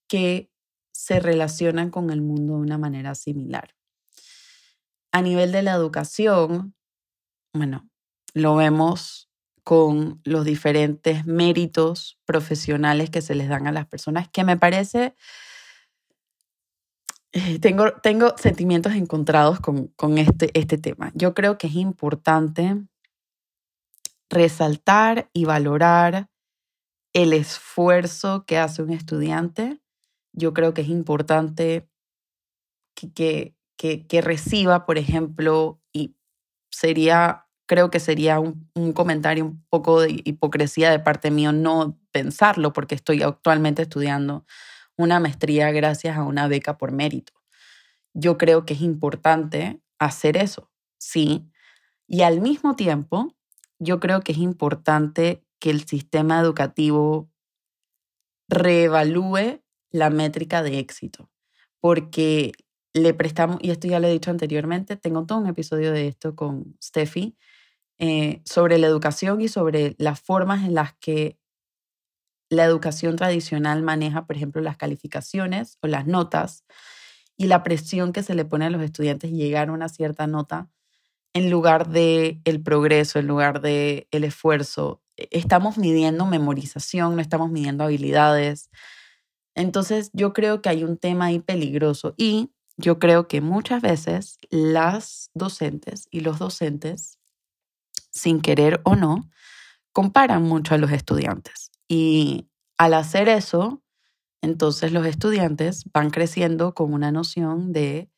que 0.07 0.51
se 0.91 1.19
relacionan 1.19 1.89
con 1.89 2.09
el 2.11 2.21
mundo 2.21 2.53
de 2.55 2.59
una 2.59 2.77
manera 2.77 3.15
similar. 3.15 3.73
A 5.11 5.21
nivel 5.21 5.51
de 5.51 5.63
la 5.63 5.73
educación, 5.73 6.75
bueno, 7.53 7.89
lo 8.33 8.55
vemos 8.55 9.29
con 9.63 10.21
los 10.25 10.43
diferentes 10.43 11.25
méritos 11.25 12.19
profesionales 12.25 13.09
que 13.09 13.21
se 13.21 13.35
les 13.35 13.47
dan 13.47 13.67
a 13.67 13.71
las 13.71 13.87
personas, 13.87 14.27
que 14.29 14.43
me 14.43 14.57
parece, 14.57 15.15
tengo, 17.61 17.91
tengo 17.93 18.37
sentimientos 18.37 18.93
encontrados 18.93 19.59
con, 19.59 19.87
con 19.95 20.17
este, 20.17 20.51
este 20.57 20.77
tema. 20.77 21.11
Yo 21.15 21.33
creo 21.33 21.57
que 21.57 21.67
es 21.67 21.75
importante 21.75 22.77
resaltar 24.29 25.29
y 25.33 25.45
valorar 25.45 26.29
el 27.13 27.33
esfuerzo 27.33 28.45
que 28.45 28.57
hace 28.57 28.81
un 28.81 28.91
estudiante. 28.91 29.79
Yo 30.31 30.53
creo 30.53 30.73
que 30.73 30.81
es 30.81 30.89
importante 30.89 31.87
que, 32.95 33.55
que, 33.77 34.07
que, 34.07 34.21
reciba, 34.21 34.85
por 34.85 34.97
ejemplo, 34.97 35.81
y 35.91 36.15
sería, 36.71 37.47
creo 37.67 37.89
que 37.89 37.99
sería 37.99 38.39
un, 38.39 38.69
un, 38.75 38.93
comentario 38.93 39.45
un 39.45 39.63
poco 39.69 40.01
de 40.01 40.21
hipocresía 40.23 40.89
de 40.89 40.99
parte 40.99 41.29
mío 41.29 41.51
no 41.51 41.99
pensarlo, 42.11 42.73
porque 42.73 42.95
estoy 42.95 43.21
actualmente 43.21 43.83
estudiando 43.83 44.45
una 44.97 45.19
maestría 45.19 45.71
gracias 45.71 46.17
a 46.17 46.23
una 46.23 46.47
beca 46.47 46.77
por 46.77 46.91
mérito. 46.91 47.33
Yo 48.13 48.37
creo 48.37 48.65
que 48.65 48.73
es 48.73 48.81
importante 48.81 49.81
hacer 49.99 50.37
eso, 50.37 50.69
sí. 50.97 51.49
Y 52.07 52.21
al 52.21 52.41
mismo 52.41 52.75
tiempo, 52.75 53.35
yo 53.79 53.99
creo 53.99 54.21
que 54.21 54.33
es 54.33 54.37
importante 54.37 55.43
que 55.59 55.69
el 55.69 55.85
sistema 55.87 56.39
educativo 56.39 57.29
reevalúe 58.49 59.61
la 59.91 60.09
métrica 60.09 60.63
de 60.63 60.79
éxito, 60.79 61.29
porque 61.79 62.51
le 62.93 63.13
prestamos, 63.13 63.57
y 63.61 63.71
esto 63.71 63.87
ya 63.87 63.99
lo 63.99 64.07
he 64.07 64.11
dicho 64.11 64.31
anteriormente, 64.31 64.95
tengo 64.97 65.25
todo 65.25 65.39
un 65.39 65.47
episodio 65.47 65.91
de 65.91 66.07
esto 66.07 66.35
con 66.35 66.77
Steffi, 66.81 67.35
eh, 67.99 68.41
sobre 68.45 68.77
la 68.77 68.87
educación 68.87 69.41
y 69.41 69.47
sobre 69.47 69.95
las 69.97 70.19
formas 70.19 70.63
en 70.65 70.73
las 70.73 70.93
que 70.95 71.37
la 72.53 72.65
educación 72.65 73.15
tradicional 73.15 73.83
maneja, 73.83 74.25
por 74.25 74.35
ejemplo, 74.35 74.61
las 74.61 74.77
calificaciones 74.77 75.77
o 75.81 75.87
las 75.87 76.07
notas 76.07 76.63
y 77.37 77.47
la 77.47 77.63
presión 77.63 78.13
que 78.13 78.23
se 78.23 78.35
le 78.35 78.45
pone 78.45 78.65
a 78.65 78.69
los 78.69 78.81
estudiantes 78.81 79.31
llegar 79.31 79.69
a 79.69 79.73
una 79.73 79.89
cierta 79.89 80.27
nota 80.27 80.69
en 81.33 81.49
lugar 81.49 81.89
de 81.89 82.39
el 82.45 82.61
progreso, 82.61 83.19
en 83.19 83.27
lugar 83.27 83.61
de 83.61 84.07
el 84.11 84.23
esfuerzo. 84.23 85.01
E, 85.17 85.27
estamos 85.31 85.77
midiendo 85.77 86.25
memorización, 86.25 87.15
no 87.15 87.21
estamos 87.21 87.49
midiendo 87.51 87.83
habilidades. 87.83 88.69
Entonces, 89.55 90.09
yo 90.13 90.33
creo 90.33 90.61
que 90.61 90.69
hay 90.69 90.83
un 90.83 90.97
tema 90.97 91.25
ahí 91.25 91.39
peligroso 91.39 92.13
y 92.17 92.51
yo 92.77 92.99
creo 92.99 93.27
que 93.27 93.41
muchas 93.41 93.81
veces 93.81 94.39
las 94.49 95.29
docentes 95.33 96.07
y 96.11 96.21
los 96.21 96.39
docentes, 96.39 97.19
sin 98.11 98.41
querer 98.41 98.81
o 98.83 98.95
no, 98.95 99.29
comparan 99.91 100.43
mucho 100.43 100.75
a 100.75 100.77
los 100.77 100.91
estudiantes. 100.91 101.62
Y 101.87 102.49
al 102.77 102.93
hacer 102.93 103.29
eso, 103.29 103.81
entonces 104.41 104.91
los 104.91 105.05
estudiantes 105.05 105.85
van 105.93 106.09
creciendo 106.09 106.73
con 106.73 106.93
una 106.93 107.11
noción 107.11 107.71
de 107.73 108.09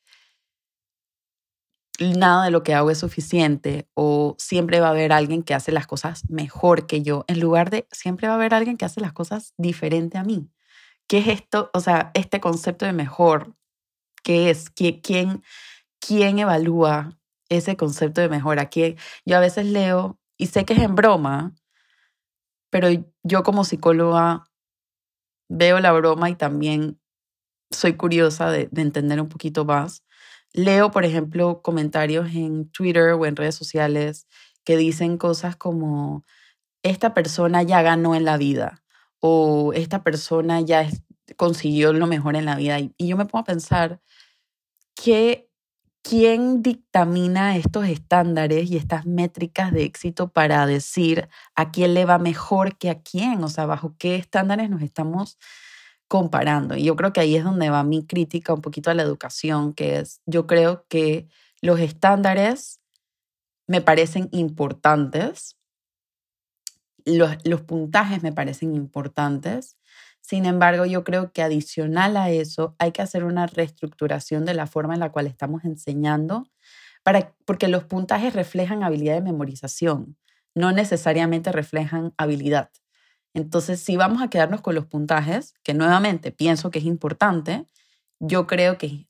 nada 1.99 2.45
de 2.45 2.51
lo 2.51 2.63
que 2.63 2.73
hago 2.73 2.91
es 2.91 2.97
suficiente 2.99 3.87
o 3.93 4.35
siempre 4.37 4.79
va 4.79 4.87
a 4.87 4.91
haber 4.91 5.13
alguien 5.13 5.43
que 5.43 5.53
hace 5.53 5.71
las 5.71 5.87
cosas 5.87 6.29
mejor 6.29 6.87
que 6.87 7.01
yo, 7.01 7.25
en 7.27 7.39
lugar 7.39 7.69
de 7.69 7.87
siempre 7.91 8.27
va 8.27 8.33
a 8.33 8.37
haber 8.37 8.53
alguien 8.53 8.77
que 8.77 8.85
hace 8.85 9.01
las 9.01 9.13
cosas 9.13 9.53
diferente 9.57 10.17
a 10.17 10.23
mí. 10.23 10.49
¿Qué 11.07 11.19
es 11.19 11.27
esto? 11.27 11.69
O 11.73 11.79
sea, 11.79 12.11
este 12.15 12.39
concepto 12.39 12.85
de 12.85 12.93
mejor, 12.93 13.55
¿qué 14.23 14.49
es? 14.49 14.69
¿Quién, 14.71 15.43
quién 15.99 16.39
evalúa 16.39 17.17
ese 17.49 17.77
concepto 17.77 18.21
de 18.21 18.29
mejor? 18.29 18.59
Aquí 18.59 18.95
yo 19.25 19.37
a 19.37 19.39
veces 19.41 19.67
leo 19.67 20.19
y 20.37 20.47
sé 20.47 20.65
que 20.65 20.73
es 20.73 20.79
en 20.79 20.95
broma, 20.95 21.53
pero 22.75 22.89
yo 23.23 23.43
como 23.43 23.63
psicóloga 23.63 24.43
veo 25.47 25.79
la 25.79 25.93
broma 25.93 26.29
y 26.29 26.35
también 26.35 26.99
soy 27.71 27.93
curiosa 27.93 28.51
de, 28.51 28.67
de 28.69 28.81
entender 28.81 29.21
un 29.21 29.29
poquito 29.29 29.63
más 29.63 30.03
leo, 30.51 30.91
por 30.91 31.05
ejemplo, 31.05 31.61
comentarios 31.61 32.35
en 32.35 32.69
Twitter 32.71 33.13
o 33.13 33.25
en 33.25 33.37
redes 33.37 33.55
sociales 33.55 34.27
que 34.65 34.75
dicen 34.75 35.17
cosas 35.17 35.55
como, 35.55 36.25
esta 36.83 37.13
persona 37.13 37.63
ya 37.63 37.81
ganó 37.81 38.13
en 38.13 38.25
la 38.25 38.35
vida 38.35 38.83
o 39.21 39.71
esta 39.71 40.03
persona 40.03 40.59
ya 40.59 40.85
consiguió 41.37 41.93
lo 41.93 42.07
mejor 42.07 42.35
en 42.35 42.43
la 42.43 42.57
vida. 42.57 42.77
Y, 42.81 42.93
yo 42.99 43.15
me 43.15 43.23
pongo 43.23 43.43
a 43.43 43.45
pensar, 43.45 44.01
que, 44.95 45.44
¿quién 46.07 46.61
dictamina 46.61 47.57
estos 47.57 47.87
estándares 47.87 48.69
y 48.69 48.77
estas 48.77 49.07
métricas 49.07 49.71
de 49.73 49.85
éxito 49.85 50.31
para 50.31 50.67
decir 50.67 51.29
a 51.55 51.71
quién 51.71 51.95
le 51.95 52.05
va 52.05 52.19
mejor 52.19 52.77
que 52.77 52.91
a 52.91 53.01
quién? 53.01 53.43
O 53.43 53.47
sea, 53.47 53.65
bajo 53.65 53.95
qué 53.97 54.15
estándares 54.15 54.69
nos 54.69 54.83
estamos 54.83 55.39
comparando. 56.07 56.75
Y 56.75 56.83
yo 56.83 56.95
creo 56.95 57.11
que 57.11 57.21
ahí 57.21 57.35
es 57.35 57.43
donde 57.43 57.71
va 57.71 57.83
mi 57.83 58.05
crítica 58.05 58.53
un 58.53 58.61
poquito 58.61 58.91
a 58.91 58.93
la 58.93 59.01
educación, 59.01 59.73
que 59.73 59.97
es, 59.97 60.21
yo 60.27 60.45
creo 60.45 60.85
que 60.89 61.27
los 61.61 61.79
estándares 61.79 62.81
me 63.65 63.81
parecen 63.81 64.29
importantes, 64.31 65.57
los, 67.03 67.35
los 67.45 67.61
puntajes 67.61 68.21
me 68.21 68.31
parecen 68.31 68.75
importantes, 68.75 69.75
sin 70.27 70.45
embargo, 70.45 70.85
yo 70.85 71.03
creo 71.03 71.31
que 71.31 71.43
adicional 71.43 72.17
a 72.17 72.31
eso 72.31 72.75
hay 72.79 72.91
que 72.91 73.03
hacer 73.03 73.23
una 73.23 73.45
reestructuración 73.45 74.43
de 74.43 74.55
la 74.55 74.65
forma 74.65 74.95
en 74.95 74.99
la 75.01 75.11
cual 75.11 75.27
estamos 75.27 75.63
enseñando, 75.65 76.49
para, 77.03 77.35
porque 77.45 77.67
los 77.67 77.83
puntajes 77.83 78.33
reflejan 78.33 78.81
habilidad 78.81 79.13
de 79.13 79.21
memorización, 79.21 80.17
no 80.55 80.71
necesariamente 80.71 81.51
reflejan 81.51 82.15
habilidad. 82.17 82.71
Entonces, 83.35 83.79
si 83.79 83.97
vamos 83.97 84.23
a 84.23 84.29
quedarnos 84.31 84.61
con 84.61 84.73
los 84.73 84.87
puntajes, 84.87 85.53
que 85.61 85.75
nuevamente 85.75 86.31
pienso 86.31 86.71
que 86.71 86.79
es 86.79 86.85
importante, 86.85 87.67
yo 88.19 88.47
creo 88.47 88.79
que 88.79 89.07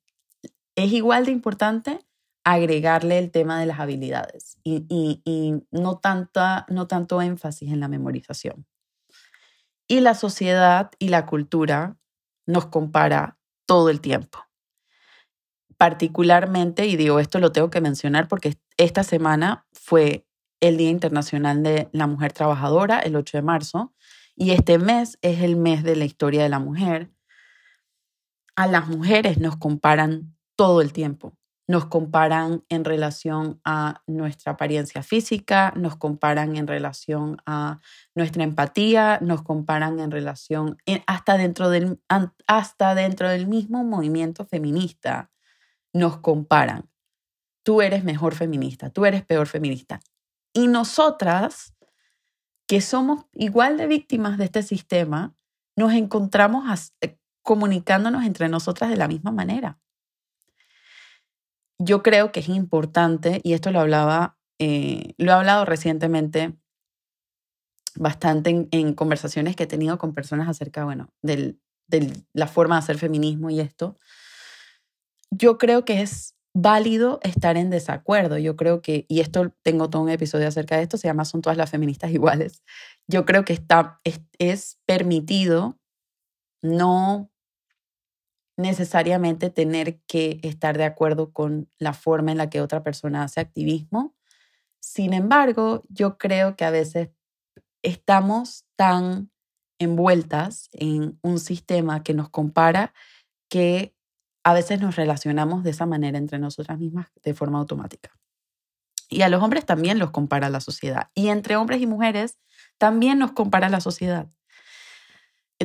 es 0.75 0.91
igual 0.91 1.27
de 1.27 1.31
importante 1.31 1.99
agregarle 2.43 3.19
el 3.19 3.31
tema 3.31 3.57
de 3.57 3.67
las 3.67 3.79
habilidades 3.79 4.57
y, 4.65 5.63
no, 5.71 5.97
tanta, 5.99 6.65
no 6.67 6.87
tanto 6.87 7.21
énfasis 7.21 7.71
en 7.71 7.79
la 7.79 7.87
memorización. 7.87 8.65
Y 9.87 9.99
la 9.99 10.15
sociedad 10.15 10.91
y 10.99 11.09
la 11.09 11.25
cultura 11.25 11.97
nos 12.47 12.67
compara 12.67 13.37
todo 13.65 13.89
el 13.89 14.01
tiempo. 14.01 14.39
Particularmente, 15.77 16.85
y 16.87 16.95
digo 16.95 17.19
esto 17.19 17.39
lo 17.39 17.51
tengo 17.51 17.69
que 17.69 17.81
mencionar 17.81 18.27
porque 18.27 18.57
esta 18.77 19.03
semana 19.03 19.67
fue 19.73 20.25
el 20.61 20.77
Día 20.77 20.89
Internacional 20.89 21.63
de 21.63 21.89
la 21.91 22.07
Mujer 22.07 22.33
Trabajadora, 22.33 22.99
el 22.99 23.15
8 23.15 23.37
de 23.37 23.41
marzo, 23.41 23.93
y 24.35 24.51
este 24.51 24.77
mes 24.79 25.17
es 25.21 25.41
el 25.41 25.55
mes 25.55 25.83
de 25.83 25.95
la 25.95 26.05
historia 26.05 26.43
de 26.43 26.49
la 26.49 26.59
mujer. 26.59 27.11
A 28.55 28.67
las 28.67 28.87
mujeres 28.87 29.37
nos 29.37 29.57
comparan 29.57 30.35
todo 30.55 30.81
el 30.81 30.93
tiempo. 30.93 31.37
Nos 31.67 31.85
comparan 31.85 32.63
en 32.69 32.85
relación 32.85 33.59
a 33.65 34.03
nuestra 34.05 34.53
apariencia 34.53 35.01
física, 35.01 35.73
nos 35.75 35.95
comparan 35.95 36.55
en 36.57 36.67
relación 36.67 37.37
a 37.45 37.79
nuestra 38.13 38.43
empatía, 38.43 39.17
nos 39.21 39.41
comparan 39.41 39.99
en 39.99 40.11
relación 40.11 40.77
hasta 41.07 41.37
dentro 41.37 41.69
del, 41.69 41.99
hasta 42.45 42.93
dentro 42.93 43.29
del 43.29 43.47
mismo 43.47 43.83
movimiento 43.83 44.45
feminista. 44.45 45.31
Nos 45.91 46.17
comparan. 46.17 46.89
Tú 47.63 47.81
eres 47.81 48.03
mejor 48.03 48.35
feminista, 48.35 48.91
tú 48.91 49.05
eres 49.05 49.23
peor 49.23 49.47
feminista. 49.47 49.99
Y 50.53 50.67
nosotras 50.67 51.73
que 52.67 52.81
somos 52.81 53.25
igual 53.33 53.77
de 53.77 53.87
víctimas 53.87 54.37
de 54.37 54.45
este 54.45 54.63
sistema, 54.63 55.35
nos 55.75 55.93
encontramos 55.93 56.93
eh, 57.01 57.17
comunicándonos 57.41 58.23
entre 58.23 58.49
nosotras 58.49 58.89
de 58.89 58.97
la 58.97 59.07
misma 59.07 59.31
manera. 59.31 59.79
Yo 61.79 62.03
creo 62.03 62.31
que 62.31 62.39
es 62.39 62.49
importante, 62.49 63.41
y 63.43 63.53
esto 63.53 63.71
lo 63.71 63.79
hablaba, 63.79 64.37
eh, 64.59 65.13
lo 65.17 65.31
he 65.31 65.35
hablado 65.35 65.65
recientemente 65.65 66.55
bastante 67.95 68.67
en, 68.71 68.93
conversaciones 68.93 69.55
que 69.55 69.63
he 69.63 69.67
tenido 69.67 69.97
con 69.97 70.13
personas 70.13 70.47
acerca, 70.49 70.85
bueno, 70.85 71.09
de 71.21 71.57
la 72.33 72.47
forma 72.47 72.75
de 72.75 72.79
hacer 72.79 72.97
feminismo 72.97 73.49
y 73.49 73.59
esto. 73.59 73.97
Yo 75.31 75.57
creo 75.57 75.85
que 75.85 76.01
es 76.01 76.35
válido 76.55 77.19
estar 77.21 77.57
en 77.57 77.69
desacuerdo. 77.69 78.37
Yo 78.37 78.55
creo 78.55 78.81
que, 78.81 79.05
y 79.09 79.19
esto 79.19 79.53
tengo 79.61 79.89
todo 79.89 80.01
un 80.01 80.09
episodio 80.09 80.47
acerca 80.47 80.77
de 80.77 80.83
esto, 80.83 80.97
se 80.97 81.07
llama 81.07 81.25
Son 81.25 81.41
todas 81.41 81.57
las 81.57 81.69
feministas 81.69 82.11
iguales. 82.11 82.63
Yo 83.07 83.25
creo 83.25 83.43
que 83.43 83.53
está, 83.53 83.99
es, 84.39 84.79
permitido 84.85 85.77
no 86.63 87.29
necesariamente 88.57 89.49
tener 89.49 89.99
que 90.07 90.39
estar 90.43 90.77
de 90.77 90.85
acuerdo 90.85 91.31
con 91.31 91.69
la 91.77 91.93
forma 91.93 92.31
en 92.31 92.37
la 92.37 92.49
que 92.49 92.61
otra 92.61 92.83
persona 92.83 93.23
hace 93.23 93.39
activismo. 93.41 94.15
Sin 94.79 95.13
embargo, 95.13 95.83
yo 95.89 96.17
creo 96.17 96.55
que 96.55 96.65
a 96.65 96.71
veces 96.71 97.09
estamos 97.81 98.65
tan 98.75 99.31
envueltas 99.79 100.69
en 100.71 101.19
un 101.21 101.39
sistema 101.39 102.03
que 102.03 102.13
nos 102.13 102.29
compara 102.29 102.93
que 103.49 103.93
a 104.43 104.53
veces 104.53 104.79
nos 104.79 104.95
relacionamos 104.95 105.63
de 105.63 105.71
esa 105.71 105.85
manera 105.85 106.17
entre 106.17 106.39
nosotras 106.39 106.79
mismas 106.79 107.07
de 107.23 107.33
forma 107.33 107.59
automática. 107.59 108.11
Y 109.09 109.21
a 109.21 109.29
los 109.29 109.41
hombres 109.43 109.65
también 109.65 109.99
los 109.99 110.11
compara 110.11 110.49
la 110.49 110.61
sociedad. 110.61 111.09
Y 111.13 111.27
entre 111.27 111.55
hombres 111.57 111.81
y 111.81 111.87
mujeres 111.87 112.37
también 112.77 113.19
nos 113.19 113.33
compara 113.33 113.69
la 113.69 113.81
sociedad. 113.81 114.27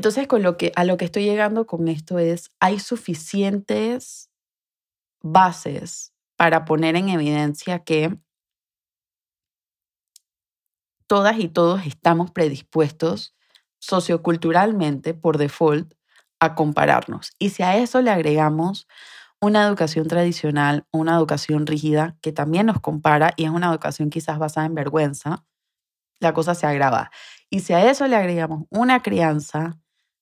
Entonces, 0.00 0.28
con 0.28 0.42
lo 0.42 0.56
que, 0.56 0.72
a 0.76 0.84
lo 0.84 0.96
que 0.96 1.04
estoy 1.04 1.24
llegando 1.24 1.66
con 1.66 1.86
esto 1.86 2.18
es, 2.18 2.50
hay 2.58 2.80
suficientes 2.80 4.30
bases 5.20 6.14
para 6.38 6.64
poner 6.64 6.96
en 6.96 7.10
evidencia 7.10 7.80
que 7.80 8.16
todas 11.06 11.38
y 11.38 11.48
todos 11.48 11.84
estamos 11.84 12.30
predispuestos 12.30 13.34
socioculturalmente, 13.78 15.12
por 15.12 15.36
default, 15.36 15.92
a 16.40 16.54
compararnos. 16.54 17.32
Y 17.38 17.50
si 17.50 17.62
a 17.62 17.76
eso 17.76 18.00
le 18.00 18.10
agregamos 18.10 18.88
una 19.38 19.66
educación 19.66 20.08
tradicional, 20.08 20.86
una 20.92 21.14
educación 21.14 21.66
rígida 21.66 22.16
que 22.22 22.32
también 22.32 22.64
nos 22.64 22.80
compara 22.80 23.34
y 23.36 23.44
es 23.44 23.50
una 23.50 23.68
educación 23.68 24.08
quizás 24.08 24.38
basada 24.38 24.66
en 24.66 24.74
vergüenza, 24.74 25.44
la 26.20 26.32
cosa 26.32 26.54
se 26.54 26.66
agrava. 26.66 27.10
Y 27.50 27.60
si 27.60 27.74
a 27.74 27.90
eso 27.90 28.06
le 28.06 28.16
agregamos 28.16 28.64
una 28.70 29.02
crianza 29.02 29.78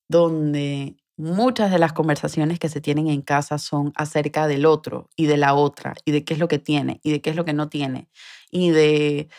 donde 0.09 0.97
muchas 1.17 1.71
de 1.71 1.79
las 1.79 1.93
conversaciones 1.93 2.59
que 2.59 2.69
se 2.69 2.81
tienen 2.81 3.07
en 3.07 3.21
casa 3.21 3.57
son 3.57 3.93
acerca 3.95 4.47
del 4.47 4.65
otro 4.65 5.09
y 5.15 5.27
de 5.27 5.37
la 5.37 5.53
otra 5.53 5.93
y 6.05 6.11
de 6.11 6.25
qué 6.25 6.33
es 6.33 6.39
lo 6.39 6.47
que 6.47 6.59
tiene 6.59 6.99
y 7.03 7.11
de 7.11 7.21
qué 7.21 7.29
es 7.29 7.35
lo 7.35 7.45
que 7.45 7.53
no 7.53 7.69
tiene 7.69 8.09
y 8.51 8.71
de 8.71 9.29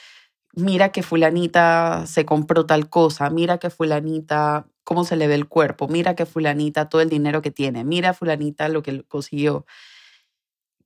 mira 0.54 0.92
que 0.92 1.02
fulanita 1.02 2.06
se 2.06 2.24
compró 2.26 2.66
tal 2.66 2.88
cosa, 2.90 3.30
mira 3.30 3.58
que 3.58 3.70
fulanita 3.70 4.66
cómo 4.84 5.04
se 5.04 5.16
le 5.16 5.28
ve 5.28 5.34
el 5.36 5.48
cuerpo, 5.48 5.88
mira 5.88 6.14
que 6.16 6.26
fulanita 6.26 6.88
todo 6.88 7.02
el 7.02 7.08
dinero 7.08 7.42
que 7.42 7.50
tiene, 7.50 7.84
mira 7.84 8.14
fulanita 8.14 8.68
lo 8.68 8.82
que 8.82 9.04
consiguió. 9.04 9.66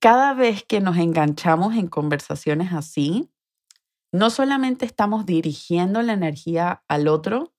Cada 0.01 0.35
vez 0.35 0.65
que 0.65 0.81
nos 0.81 0.99
enganchamos 0.99 1.75
en 1.77 1.89
conversaciones 1.89 2.73
así, 2.73 3.31
no 4.13 4.31
solamente 4.31 4.87
estamos 4.87 5.27
dirigiendo 5.27 6.03
la 6.03 6.13
energía 6.13 6.85
al 6.89 7.09
otro 7.09 7.54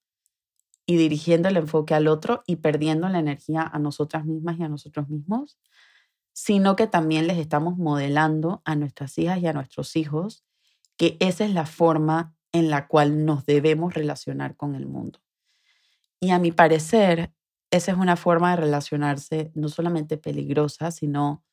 y 0.85 0.97
dirigiendo 0.97 1.49
el 1.49 1.57
enfoque 1.57 1.93
al 1.93 2.07
otro 2.07 2.43
y 2.45 2.57
perdiendo 2.57 3.09
la 3.09 3.19
energía 3.19 3.63
a 3.63 3.79
nosotras 3.79 4.25
mismas 4.25 4.59
y 4.59 4.63
a 4.63 4.69
nosotros 4.69 5.09
mismos, 5.09 5.57
sino 6.33 6.75
que 6.75 6.87
también 6.87 7.27
les 7.27 7.37
estamos 7.37 7.77
modelando 7.77 8.61
a 8.65 8.75
nuestras 8.75 9.17
hijas 9.17 9.39
y 9.39 9.47
a 9.47 9.53
nuestros 9.53 9.95
hijos 9.95 10.43
que 10.97 11.17
esa 11.19 11.45
es 11.45 11.53
la 11.53 11.65
forma 11.65 12.35
en 12.51 12.69
la 12.69 12.87
cual 12.87 13.25
nos 13.25 13.45
debemos 13.45 13.93
relacionar 13.93 14.55
con 14.55 14.75
el 14.75 14.85
mundo. 14.85 15.19
Y 16.21 16.31
a 16.31 16.39
mi 16.39 16.51
parecer, 16.51 17.33
esa 17.71 17.91
es 17.91 17.97
una 17.97 18.15
forma 18.15 18.51
de 18.51 18.57
relacionarse 18.57 19.51
no 19.55 19.69
solamente 19.69 20.17
peligrosa, 20.17 20.91
sino 20.91 21.43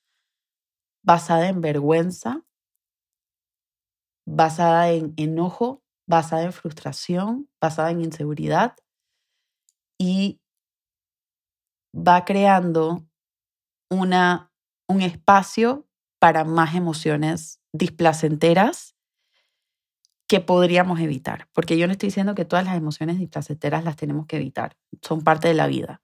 basada 1.02 1.48
en 1.48 1.60
vergüenza, 1.60 2.44
basada 4.24 4.90
en 4.90 5.14
enojo, 5.16 5.82
basada 6.06 6.42
en 6.42 6.52
frustración, 6.52 7.48
basada 7.60 7.90
en 7.90 8.02
inseguridad 8.02 8.76
y 10.02 10.40
va 11.96 12.24
creando 12.24 13.06
una, 13.88 14.50
un 14.88 15.00
espacio 15.00 15.86
para 16.18 16.42
más 16.42 16.74
emociones 16.74 17.60
displacenteras 17.72 18.96
que 20.26 20.40
podríamos 20.40 20.98
evitar, 20.98 21.48
porque 21.52 21.78
yo 21.78 21.86
no 21.86 21.92
estoy 21.92 22.08
diciendo 22.08 22.34
que 22.34 22.44
todas 22.44 22.64
las 22.64 22.76
emociones 22.76 23.18
displacenteras 23.18 23.84
las 23.84 23.94
tenemos 23.94 24.26
que 24.26 24.38
evitar, 24.38 24.76
son 25.02 25.22
parte 25.22 25.46
de 25.46 25.54
la 25.54 25.68
vida. 25.68 26.02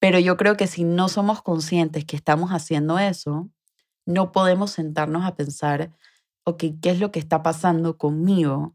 Pero 0.00 0.18
yo 0.18 0.38
creo 0.38 0.56
que 0.56 0.66
si 0.66 0.84
no 0.84 1.08
somos 1.08 1.42
conscientes 1.42 2.06
que 2.06 2.16
estamos 2.16 2.50
haciendo 2.50 2.98
eso, 2.98 3.50
no 4.06 4.32
podemos 4.32 4.70
sentarnos 4.70 5.26
a 5.26 5.36
pensar, 5.36 5.92
ok, 6.44 6.64
¿qué 6.80 6.90
es 6.90 7.00
lo 7.00 7.12
que 7.12 7.18
está 7.18 7.42
pasando 7.42 7.98
conmigo 7.98 8.74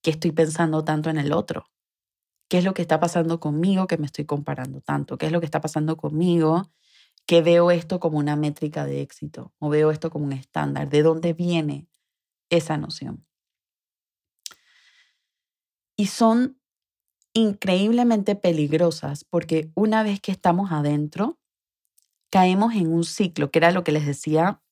que 0.00 0.10
estoy 0.10 0.30
pensando 0.30 0.84
tanto 0.84 1.10
en 1.10 1.18
el 1.18 1.32
otro? 1.32 1.64
¿Qué 2.48 2.58
es 2.58 2.64
lo 2.64 2.74
que 2.74 2.82
está 2.82 2.98
pasando 3.00 3.40
conmigo 3.40 3.86
que 3.86 3.98
me 3.98 4.06
estoy 4.06 4.24
comparando 4.24 4.80
tanto? 4.80 5.18
¿Qué 5.18 5.26
es 5.26 5.32
lo 5.32 5.40
que 5.40 5.46
está 5.46 5.60
pasando 5.60 5.96
conmigo 5.96 6.70
que 7.26 7.42
veo 7.42 7.70
esto 7.70 8.00
como 8.00 8.18
una 8.18 8.36
métrica 8.36 8.86
de 8.86 9.02
éxito 9.02 9.52
o 9.58 9.68
veo 9.68 9.90
esto 9.90 10.10
como 10.10 10.24
un 10.24 10.32
estándar? 10.32 10.88
¿De 10.88 11.02
dónde 11.02 11.34
viene 11.34 11.88
esa 12.50 12.76
noción. 12.76 13.26
Y 15.96 16.06
son 16.06 16.60
increíblemente 17.34 18.36
peligrosas 18.36 19.24
porque 19.24 19.70
una 19.74 20.02
vez 20.02 20.20
que 20.20 20.32
estamos 20.32 20.72
adentro, 20.72 21.38
caemos 22.30 22.74
en 22.74 22.92
un 22.92 23.04
ciclo, 23.04 23.50
que 23.50 23.58
era 23.58 23.72
lo 23.72 23.84
que 23.84 23.92
les 23.92 24.06
decía 24.06 24.62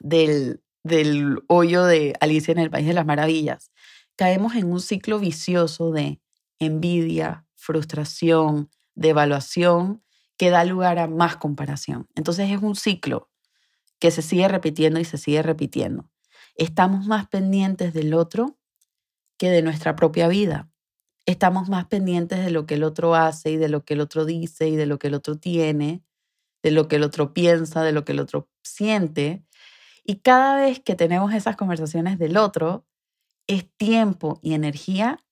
del, 0.00 0.62
del 0.84 1.42
hoyo 1.48 1.84
de 1.84 2.14
Alicia 2.20 2.52
en 2.52 2.58
el 2.58 2.70
País 2.70 2.86
de 2.86 2.94
las 2.94 3.06
Maravillas. 3.06 3.72
Caemos 4.16 4.54
en 4.54 4.70
un 4.70 4.80
ciclo 4.80 5.18
vicioso 5.18 5.92
de 5.92 6.20
envidia, 6.58 7.46
frustración, 7.54 8.70
devaluación, 8.94 10.02
que 10.36 10.50
da 10.50 10.64
lugar 10.64 10.98
a 10.98 11.08
más 11.08 11.36
comparación. 11.36 12.08
Entonces 12.14 12.50
es 12.50 12.62
un 12.62 12.76
ciclo 12.76 13.30
que 13.98 14.10
se 14.10 14.22
sigue 14.22 14.48
repitiendo 14.48 15.00
y 15.00 15.04
se 15.04 15.18
sigue 15.18 15.42
repitiendo 15.42 16.08
estamos 16.58 17.06
más 17.06 17.28
pendientes 17.28 17.94
del 17.94 18.12
otro 18.12 18.58
que 19.38 19.48
de 19.48 19.62
nuestra 19.62 19.96
propia 19.96 20.28
vida. 20.28 20.68
Estamos 21.24 21.68
más 21.68 21.86
pendientes 21.86 22.44
de 22.44 22.50
lo 22.50 22.66
que 22.66 22.74
el 22.74 22.82
otro 22.82 23.14
hace 23.14 23.52
y 23.52 23.56
de 23.56 23.68
lo 23.68 23.84
que 23.84 23.94
el 23.94 24.00
otro 24.00 24.24
dice 24.24 24.68
y 24.68 24.76
de 24.76 24.86
lo 24.86 24.98
que 24.98 25.06
el 25.06 25.14
otro 25.14 25.36
tiene, 25.36 26.02
de 26.62 26.72
lo 26.72 26.88
que 26.88 26.96
el 26.96 27.04
otro 27.04 27.32
piensa, 27.32 27.82
de 27.82 27.92
lo 27.92 28.04
que 28.04 28.12
el 28.12 28.20
otro 28.20 28.48
siente. 28.62 29.44
Y 30.04 30.16
cada 30.16 30.56
vez 30.56 30.80
que 30.80 30.96
tenemos 30.96 31.32
esas 31.32 31.56
conversaciones 31.56 32.18
del 32.18 32.36
otro, 32.36 32.86
es 33.46 33.70
tiempo 33.76 34.40
y 34.42 34.54
energía 34.54 35.24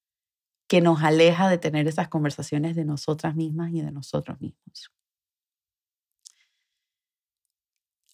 que 0.69 0.81
nos 0.81 1.03
aleja 1.03 1.49
de 1.49 1.59
tener 1.59 1.87
esas 1.87 2.09
conversaciones 2.09 2.75
de 2.77 2.85
nosotras 2.85 3.37
mismas 3.37 3.73
y 3.73 3.83
de 3.83 3.93
nosotros 3.93 4.41
mismos. 4.41 4.91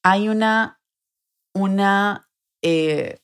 Hay 0.03 0.29
una, 0.29 0.81
una 1.55 2.29
eh, 2.61 3.21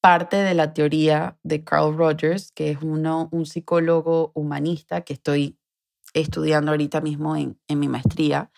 parte 0.00 0.36
de 0.38 0.54
la 0.54 0.72
teoría 0.72 1.38
de 1.42 1.62
Carl 1.62 1.96
Rogers, 1.96 2.50
que 2.52 2.70
es 2.70 2.78
uno, 2.82 3.28
un 3.30 3.46
psicólogo 3.46 4.32
humanista 4.34 5.02
que 5.02 5.12
estoy 5.12 5.58
estudiando 6.14 6.72
ahorita 6.72 7.00
mismo 7.00 7.36
en, 7.36 7.60
en 7.68 7.78
mi 7.78 7.88
maestría, 7.88 8.50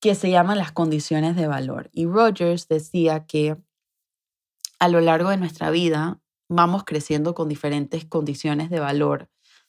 que 0.00 0.14
se 0.14 0.30
llama 0.30 0.56
las 0.56 0.72
condiciones 0.72 1.36
de 1.36 1.46
valor. 1.46 1.90
Y 1.92 2.06
Rogers 2.06 2.66
decía 2.66 3.24
que 3.24 3.56
a 4.80 4.88
lo 4.88 5.00
largo 5.00 5.30
de 5.30 5.36
nuestra 5.36 5.70
vida 5.70 6.20
vamos 6.54 6.84
creciendo 6.84 7.34
con 7.34 7.48
diferentes 7.48 8.04
condiciones 8.04 8.70
de 8.70 8.80
valor 8.80 9.28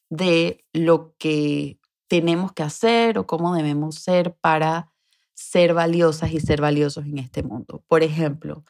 de 0.10 0.66
lo 0.74 1.16
que 1.18 1.80
tenemos 2.08 2.52
que 2.52 2.64
hacer 2.64 3.18
o 3.18 3.26
cómo 3.26 3.56
debemos 3.56 3.96
ser 3.96 4.36
para 4.36 4.92
ser 5.34 5.74
valiosas 5.74 6.32
y 6.32 6.40
ser 6.40 6.62
valiosos 6.62 7.06
en 7.06 7.18
este 7.18 7.42
mundo. 7.42 7.84
Por 7.88 8.04
ejemplo, 8.04 8.64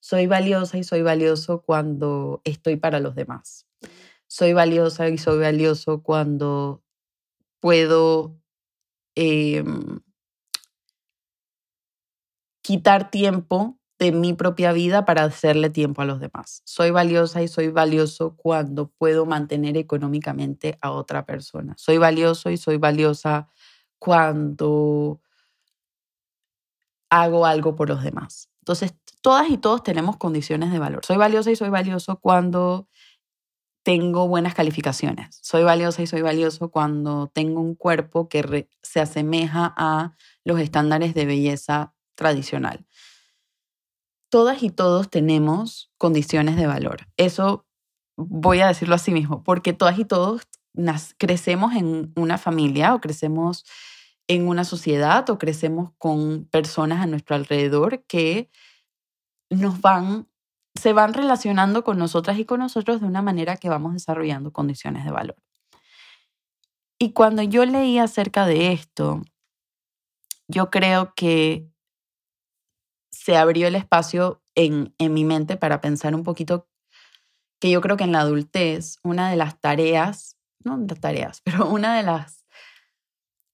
soy 0.00 0.26
valiosa 0.26 0.78
y 0.78 0.84
soy 0.84 1.02
valioso 1.02 1.62
cuando 1.62 2.42
estoy 2.44 2.76
para 2.76 3.00
los 3.00 3.14
demás. 3.14 3.66
Soy 4.26 4.52
valiosa 4.52 5.08
y 5.08 5.18
soy 5.18 5.38
valioso 5.38 6.02
cuando 6.02 6.82
puedo 7.58 8.38
em, 9.14 10.00
quitar 12.62 13.10
tiempo 13.10 13.79
de 14.00 14.12
mi 14.12 14.32
propia 14.32 14.72
vida 14.72 15.04
para 15.04 15.24
hacerle 15.24 15.68
tiempo 15.70 16.00
a 16.02 16.06
los 16.06 16.20
demás. 16.20 16.62
Soy 16.64 16.90
valiosa 16.90 17.42
y 17.42 17.48
soy 17.48 17.68
valioso 17.68 18.34
cuando 18.34 18.88
puedo 18.88 19.26
mantener 19.26 19.76
económicamente 19.76 20.78
a 20.80 20.90
otra 20.90 21.26
persona. 21.26 21.74
Soy 21.76 21.98
valioso 21.98 22.50
y 22.50 22.56
soy 22.56 22.78
valiosa 22.78 23.48
cuando 23.98 25.20
hago 27.10 27.44
algo 27.44 27.76
por 27.76 27.88
los 27.90 28.02
demás. 28.02 28.48
Entonces, 28.60 28.94
todas 29.20 29.50
y 29.50 29.58
todos 29.58 29.82
tenemos 29.82 30.16
condiciones 30.16 30.72
de 30.72 30.78
valor. 30.78 31.04
Soy 31.04 31.18
valiosa 31.18 31.50
y 31.50 31.56
soy 31.56 31.68
valioso 31.68 32.18
cuando 32.20 32.88
tengo 33.82 34.28
buenas 34.28 34.54
calificaciones. 34.54 35.38
Soy 35.42 35.62
valiosa 35.64 36.02
y 36.02 36.06
soy 36.06 36.22
valioso 36.22 36.70
cuando 36.70 37.28
tengo 37.28 37.60
un 37.60 37.74
cuerpo 37.74 38.28
que 38.28 38.68
se 38.82 39.00
asemeja 39.00 39.74
a 39.76 40.14
los 40.44 40.60
estándares 40.60 41.14
de 41.14 41.26
belleza 41.26 41.94
tradicional. 42.14 42.86
Todas 44.30 44.62
y 44.62 44.70
todos 44.70 45.10
tenemos 45.10 45.92
condiciones 45.98 46.56
de 46.56 46.66
valor. 46.66 47.08
Eso 47.16 47.66
voy 48.16 48.60
a 48.60 48.68
decirlo 48.68 48.94
así 48.94 49.10
mismo, 49.10 49.42
porque 49.42 49.72
todas 49.72 49.98
y 49.98 50.04
todos 50.04 50.42
crecemos 51.18 51.74
en 51.74 52.12
una 52.16 52.38
familia 52.38 52.94
o 52.94 53.00
crecemos 53.00 53.64
en 54.28 54.46
una 54.46 54.64
sociedad 54.64 55.28
o 55.30 55.38
crecemos 55.38 55.90
con 55.98 56.44
personas 56.46 57.02
a 57.02 57.06
nuestro 57.06 57.34
alrededor 57.34 58.04
que 58.06 58.48
nos 59.50 59.80
van, 59.80 60.28
se 60.76 60.92
van 60.92 61.14
relacionando 61.14 61.82
con 61.82 61.98
nosotras 61.98 62.38
y 62.38 62.44
con 62.44 62.60
nosotros 62.60 63.00
de 63.00 63.06
una 63.08 63.22
manera 63.22 63.56
que 63.56 63.68
vamos 63.68 63.92
desarrollando 63.92 64.52
condiciones 64.52 65.04
de 65.04 65.10
valor. 65.10 65.42
Y 67.00 67.12
cuando 67.12 67.42
yo 67.42 67.64
leí 67.64 67.98
acerca 67.98 68.46
de 68.46 68.72
esto, 68.72 69.22
yo 70.46 70.70
creo 70.70 71.14
que 71.16 71.69
se 73.20 73.36
abrió 73.36 73.68
el 73.68 73.74
espacio 73.74 74.42
en, 74.54 74.94
en 74.96 75.12
mi 75.12 75.26
mente 75.26 75.58
para 75.58 75.82
pensar 75.82 76.14
un 76.14 76.24
poquito 76.24 76.70
que 77.60 77.70
yo 77.70 77.82
creo 77.82 77.98
que 77.98 78.04
en 78.04 78.12
la 78.12 78.20
adultez 78.20 78.96
una 79.02 79.28
de 79.28 79.36
las 79.36 79.60
tareas, 79.60 80.38
no 80.64 80.78
las 80.78 81.00
tareas, 81.00 81.40
pero 81.44 81.68
una 81.68 81.94
de 81.94 82.02
las, 82.02 82.46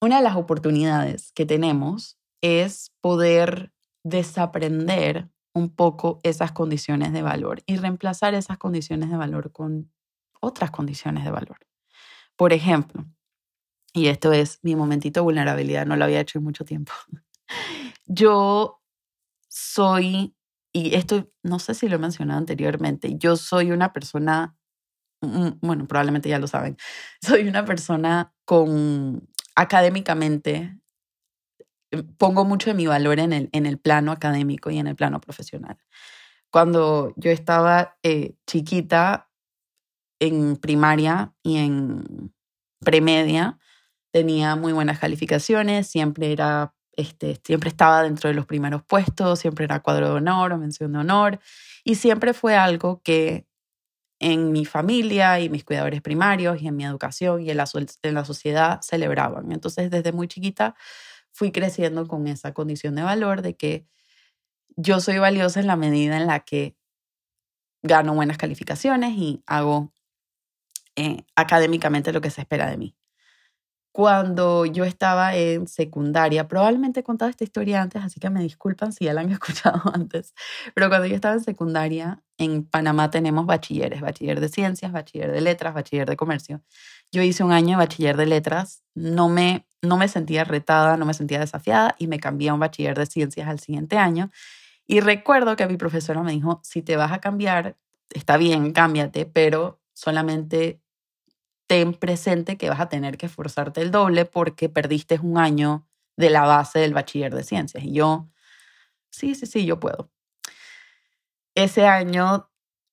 una 0.01 0.19
de 0.19 0.23
las 0.23 0.37
oportunidades 0.37 1.33
que 1.33 1.47
tenemos 1.47 2.17
es 2.43 2.93
poder 3.01 3.73
desaprender 4.05 5.31
un 5.53 5.75
poco 5.75 6.21
esas 6.23 6.53
condiciones 6.53 7.13
de 7.13 7.23
valor 7.23 7.65
y 7.67 7.77
reemplazar 7.77 8.35
esas 8.35 8.59
condiciones 8.59 9.11
de 9.11 9.17
valor 9.17 9.51
con 9.51 9.91
otras 10.41 10.71
condiciones 10.71 11.25
de 11.25 11.33
valor. 11.33 11.59
Por 12.37 12.53
ejemplo, 12.53 13.05
y 13.93 14.07
esto 14.07 14.33
es 14.33 14.61
mi 14.63 14.77
momentito 14.77 15.21
de 15.21 15.25
vulnerabilidad, 15.25 15.87
no 15.87 15.97
lo 15.97 16.05
había 16.05 16.21
hecho 16.21 16.39
en 16.39 16.45
mucho 16.45 16.65
tiempo. 16.65 16.93
Yo 18.07 18.81
soy, 19.57 20.37
y 20.73 20.95
esto 20.95 21.31
no 21.43 21.59
sé 21.59 21.73
si 21.75 21.89
lo 21.89 21.97
he 21.97 21.99
mencionado 21.99 22.39
anteriormente, 22.39 23.17
yo 23.17 23.37
soy 23.37 23.71
una 23.73 23.95
persona, 23.95 24.55
mm, 25.23 25.61
bueno, 25.63 25.87
probablemente 25.89 26.29
ya 26.29 26.39
lo 26.39 26.47
saben, 26.47 26.77
soy 27.23 27.49
una 27.49 27.65
persona 27.65 28.35
con 28.45 29.27
académicamente, 29.55 30.79
eh, 31.91 32.03
pongo 32.19 32.45
mucho 32.45 32.69
de 32.71 32.75
mi 32.75 32.87
valor 32.87 33.19
en 33.19 33.33
el, 33.33 33.49
en 33.53 33.65
el 33.65 33.79
plano 33.79 34.13
académico 34.13 34.71
y 34.71 34.79
en 34.79 34.89
el 34.89 34.97
plano 34.97 35.21
profesional. 35.21 35.79
Cuando 36.51 37.15
yo 37.17 37.31
estaba 37.31 37.97
eh, 38.03 38.35
chiquita, 38.47 39.31
en 40.21 40.57
primaria 40.57 41.35
y 41.43 41.59
en 41.59 42.33
premedia, 42.81 43.59
tenía 44.13 44.57
muy 44.57 44.73
buenas 44.73 44.99
calificaciones, 44.99 45.89
siempre 45.89 46.33
era 46.33 46.76
este, 46.97 47.41
siempre 47.45 47.69
estaba 47.69 48.03
dentro 48.03 48.29
de 48.29 48.35
los 48.35 48.47
primeros 48.47 48.83
puestos, 48.83 49.39
siempre 49.39 49.65
era 49.65 49.81
cuadro 49.81 50.09
de 50.09 50.15
honor 50.15 50.53
o 50.53 50.59
mención 50.59 50.93
de 50.93 50.99
honor, 50.99 51.41
y 51.85 51.97
siempre 51.97 52.35
fue 52.35 52.57
algo 52.57 53.01
que 53.03 53.47
en 54.19 54.51
mi 54.53 54.65
familia 54.65 55.41
y 55.41 55.51
mis 55.51 55.65
cuidadores 55.65 56.01
primarios 56.01 56.61
y 56.63 56.69
en 56.69 56.77
mi 56.77 56.85
educación 56.85 57.43
y 57.43 57.51
en 57.51 57.59
la, 57.59 57.69
en 58.03 58.15
la 58.15 58.25
sociedad 58.25 58.81
celebraban. 58.83 59.53
Entonces, 59.53 59.91
desde 59.91 60.13
muy 60.13 60.27
chiquita 60.27 60.75
fui 61.33 61.53
creciendo 61.53 62.07
con 62.09 62.27
esa 62.27 62.55
condición 62.55 62.95
de 62.95 63.03
valor 63.03 63.43
de 63.43 63.57
que 63.57 63.87
yo 64.77 65.01
soy 65.01 65.19
valiosa 65.19 65.61
en 65.61 65.67
la 65.67 65.77
medida 65.77 66.17
en 66.17 66.27
la 66.27 66.41
que 66.41 66.77
gano 67.83 68.15
buenas 68.15 68.39
calificaciones 68.39 69.13
y 69.17 69.43
hago 69.47 69.93
eh, 70.97 71.25
académicamente 71.37 72.13
lo 72.13 72.23
que 72.23 72.31
se 72.31 72.41
espera 72.41 72.71
de 72.71 72.79
mí 72.79 72.97
cuando 73.97 74.67
yo 74.67 74.85
estaba 74.85 75.35
en 75.37 75.67
secundaria, 75.67 76.47
probablemente 76.49 77.01
he 77.01 77.03
contado 77.03 77.31
esta 77.31 77.45
historia 77.45 77.81
antes, 77.81 78.05
así 78.05 78.21
que 78.21 78.29
me 78.29 78.43
disculpan 78.43 78.93
si 78.93 79.07
ya 79.07 79.15
la 79.15 79.23
han 79.23 79.31
escuchado 79.33 79.81
antes, 79.95 80.35
pero 80.75 80.91
cuando 80.91 81.07
yo 81.07 81.15
estaba 81.15 81.33
en 81.33 81.41
secundaria, 81.41 82.23
en 82.37 82.67
Panamá 82.67 83.11
tenemos 83.11 83.47
bachilleres, 83.47 84.03
bachiller 84.03 84.39
de 84.39 84.51
ciencias, 84.51 84.93
bachiller 84.93 85.33
de 85.33 85.41
letras, 85.41 85.73
bachiller 85.73 86.07
de 86.07 86.15
comercio. 86.15 86.61
Yo 87.11 87.23
hice 87.23 87.43
un 87.43 87.53
año 87.53 87.71
de 87.71 87.77
bachiller 87.87 88.19
de 88.19 88.27
letras, 88.27 88.83
no 88.95 89.31
me, 89.31 89.67
no 89.81 89.97
me 89.97 90.09
sentía 90.09 90.45
retada, 90.45 90.99
no 90.99 91.07
me 91.07 91.15
sentía 91.15 91.41
desafiada 91.41 91.95
y 91.99 92.07
me 92.07 92.21
cambié 92.21 92.51
a 92.51 92.53
un 92.53 92.61
bachiller 92.61 92.99
de 92.99 93.07
ciencias 93.07 93.49
al 93.49 93.61
siguiente 93.61 93.97
año. 93.97 94.31
Y 94.87 95.01
recuerdo 95.01 95.57
que 95.57 95.67
mi 95.67 95.79
profesora 95.79 96.23
me 96.23 96.33
dijo, 96.33 96.61
si 96.63 96.83
te 96.83 96.97
vas 96.97 97.13
a 97.13 97.21
cambiar, 97.21 97.79
está 98.11 98.37
bien, 98.37 98.73
cámbiate, 98.73 99.25
pero 99.25 99.81
solamente 99.95 100.83
ten 101.67 101.95
presente 101.95 102.57
que 102.57 102.69
vas 102.71 102.81
a 102.81 102.89
tener 102.89 103.17
que 103.17 103.27
esforzarte 103.27 103.83
el 103.83 103.91
doble 103.91 104.25
porque 104.25 104.69
perdiste 104.69 105.19
un 105.21 105.39
año 105.39 105.87
de 106.17 106.31
la 106.31 106.45
base 106.47 106.79
del 106.79 106.95
bachiller 106.95 107.35
de 107.35 107.45
ciencias. 107.45 107.85
Y 107.85 107.93
yo, 107.93 108.29
sí, 109.11 109.35
sí, 109.35 109.47
sí, 109.47 109.67
yo 109.67 109.81
puedo. 109.81 110.11
Ese 111.55 111.87
año 111.87 112.51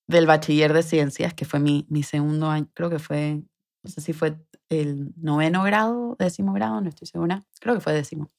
del 0.07 0.25
bachiller 0.25 0.73
de 0.73 0.83
ciencias, 0.83 1.33
que 1.33 1.45
fue 1.45 1.59
mi, 1.59 1.85
mi 1.89 2.03
segundo 2.03 2.49
año, 2.49 2.67
creo 2.73 2.89
que 2.89 2.99
fue, 2.99 3.43
no 3.83 3.89
sé 3.89 4.01
si 4.01 4.13
fue 4.13 4.37
el 4.69 5.13
noveno 5.17 5.63
grado, 5.63 6.15
décimo 6.19 6.53
grado, 6.53 6.81
no 6.81 6.89
estoy 6.89 7.07
segura, 7.07 7.45
creo 7.59 7.75
que 7.75 7.81
fue 7.81 7.93
décimo. 7.93 8.31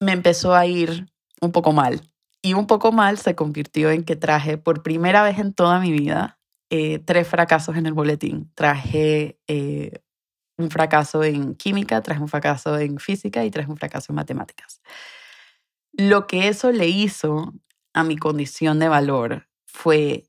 Me 0.00 0.12
empezó 0.12 0.54
a 0.54 0.66
ir 0.66 1.10
un 1.40 1.52
poco 1.52 1.72
mal. 1.72 2.00
Y 2.42 2.54
un 2.54 2.66
poco 2.66 2.92
mal 2.92 3.18
se 3.18 3.34
convirtió 3.34 3.90
en 3.90 4.04
que 4.04 4.14
traje 4.14 4.56
por 4.56 4.82
primera 4.82 5.22
vez 5.22 5.38
en 5.38 5.52
toda 5.52 5.80
mi 5.80 5.90
vida 5.90 6.35
eh, 6.70 6.98
tres 7.00 7.28
fracasos 7.28 7.76
en 7.76 7.86
el 7.86 7.92
boletín. 7.92 8.50
Traje 8.54 9.38
eh, 9.46 10.00
un 10.58 10.70
fracaso 10.70 11.22
en 11.22 11.54
química, 11.54 12.00
traje 12.02 12.20
un 12.20 12.28
fracaso 12.28 12.78
en 12.78 12.98
física 12.98 13.44
y 13.44 13.50
traje 13.50 13.70
un 13.70 13.76
fracaso 13.76 14.12
en 14.12 14.16
matemáticas. 14.16 14.80
Lo 15.92 16.26
que 16.26 16.48
eso 16.48 16.72
le 16.72 16.88
hizo 16.88 17.54
a 17.94 18.04
mi 18.04 18.16
condición 18.16 18.78
de 18.78 18.88
valor 18.88 19.48
fue 19.66 20.28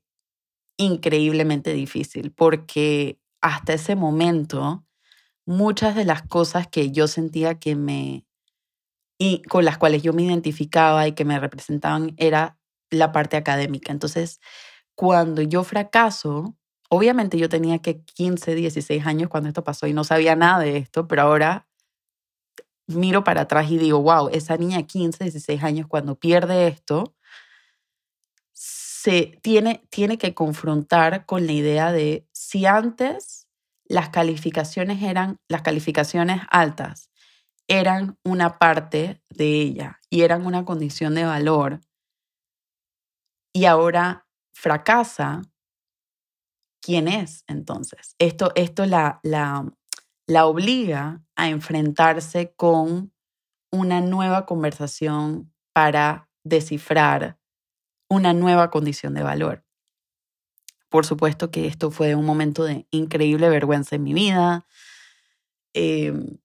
increíblemente 0.78 1.72
difícil 1.72 2.32
porque 2.32 3.18
hasta 3.40 3.74
ese 3.74 3.96
momento 3.96 4.84
muchas 5.46 5.94
de 5.96 6.04
las 6.04 6.22
cosas 6.22 6.68
que 6.68 6.90
yo 6.92 7.08
sentía 7.08 7.58
que 7.58 7.74
me 7.74 8.24
y 9.18 9.42
con 9.42 9.64
las 9.64 9.78
cuales 9.78 10.02
yo 10.02 10.12
me 10.12 10.22
identificaba 10.22 11.08
y 11.08 11.12
que 11.12 11.24
me 11.24 11.40
representaban 11.40 12.14
era 12.18 12.56
la 12.90 13.10
parte 13.12 13.36
académica. 13.36 13.92
Entonces, 13.92 14.40
cuando 14.98 15.42
yo 15.42 15.62
fracaso, 15.62 16.56
obviamente 16.88 17.38
yo 17.38 17.48
tenía 17.48 17.78
que 17.78 18.02
15, 18.02 18.56
16 18.56 19.06
años 19.06 19.28
cuando 19.28 19.48
esto 19.48 19.62
pasó 19.62 19.86
y 19.86 19.92
no 19.92 20.02
sabía 20.02 20.34
nada 20.34 20.58
de 20.58 20.76
esto, 20.76 21.06
pero 21.06 21.22
ahora 21.22 21.68
miro 22.88 23.22
para 23.22 23.42
atrás 23.42 23.70
y 23.70 23.78
digo, 23.78 24.02
wow, 24.02 24.28
esa 24.32 24.56
niña 24.56 24.78
de 24.78 24.86
15, 24.86 25.22
16 25.22 25.62
años 25.62 25.86
cuando 25.86 26.16
pierde 26.16 26.66
esto, 26.66 27.14
se 28.52 29.38
tiene, 29.40 29.86
tiene 29.88 30.18
que 30.18 30.34
confrontar 30.34 31.26
con 31.26 31.46
la 31.46 31.52
idea 31.52 31.92
de 31.92 32.26
si 32.32 32.66
antes 32.66 33.46
las 33.84 34.08
calificaciones 34.08 35.00
eran, 35.04 35.38
las 35.46 35.62
calificaciones 35.62 36.42
altas 36.50 37.08
eran 37.68 38.18
una 38.24 38.58
parte 38.58 39.22
de 39.28 39.60
ella 39.62 40.00
y 40.10 40.22
eran 40.22 40.44
una 40.44 40.64
condición 40.64 41.14
de 41.14 41.24
valor 41.24 41.82
y 43.52 43.66
ahora 43.66 44.27
fracasa, 44.58 45.42
¿quién 46.82 47.06
es 47.06 47.44
entonces? 47.46 48.16
Esto, 48.18 48.50
esto 48.56 48.86
la, 48.86 49.20
la, 49.22 49.72
la 50.26 50.46
obliga 50.46 51.22
a 51.36 51.48
enfrentarse 51.48 52.54
con 52.56 53.12
una 53.70 54.00
nueva 54.00 54.46
conversación 54.46 55.54
para 55.72 56.28
descifrar 56.42 57.38
una 58.10 58.32
nueva 58.32 58.70
condición 58.70 59.14
de 59.14 59.22
valor. 59.22 59.64
Por 60.88 61.06
supuesto 61.06 61.52
que 61.52 61.68
esto 61.68 61.92
fue 61.92 62.16
un 62.16 62.24
momento 62.24 62.64
de 62.64 62.88
increíble 62.90 63.48
vergüenza 63.50 63.94
en 63.94 64.02
mi 64.02 64.12
vida. 64.12 64.66
Em, 65.72 66.38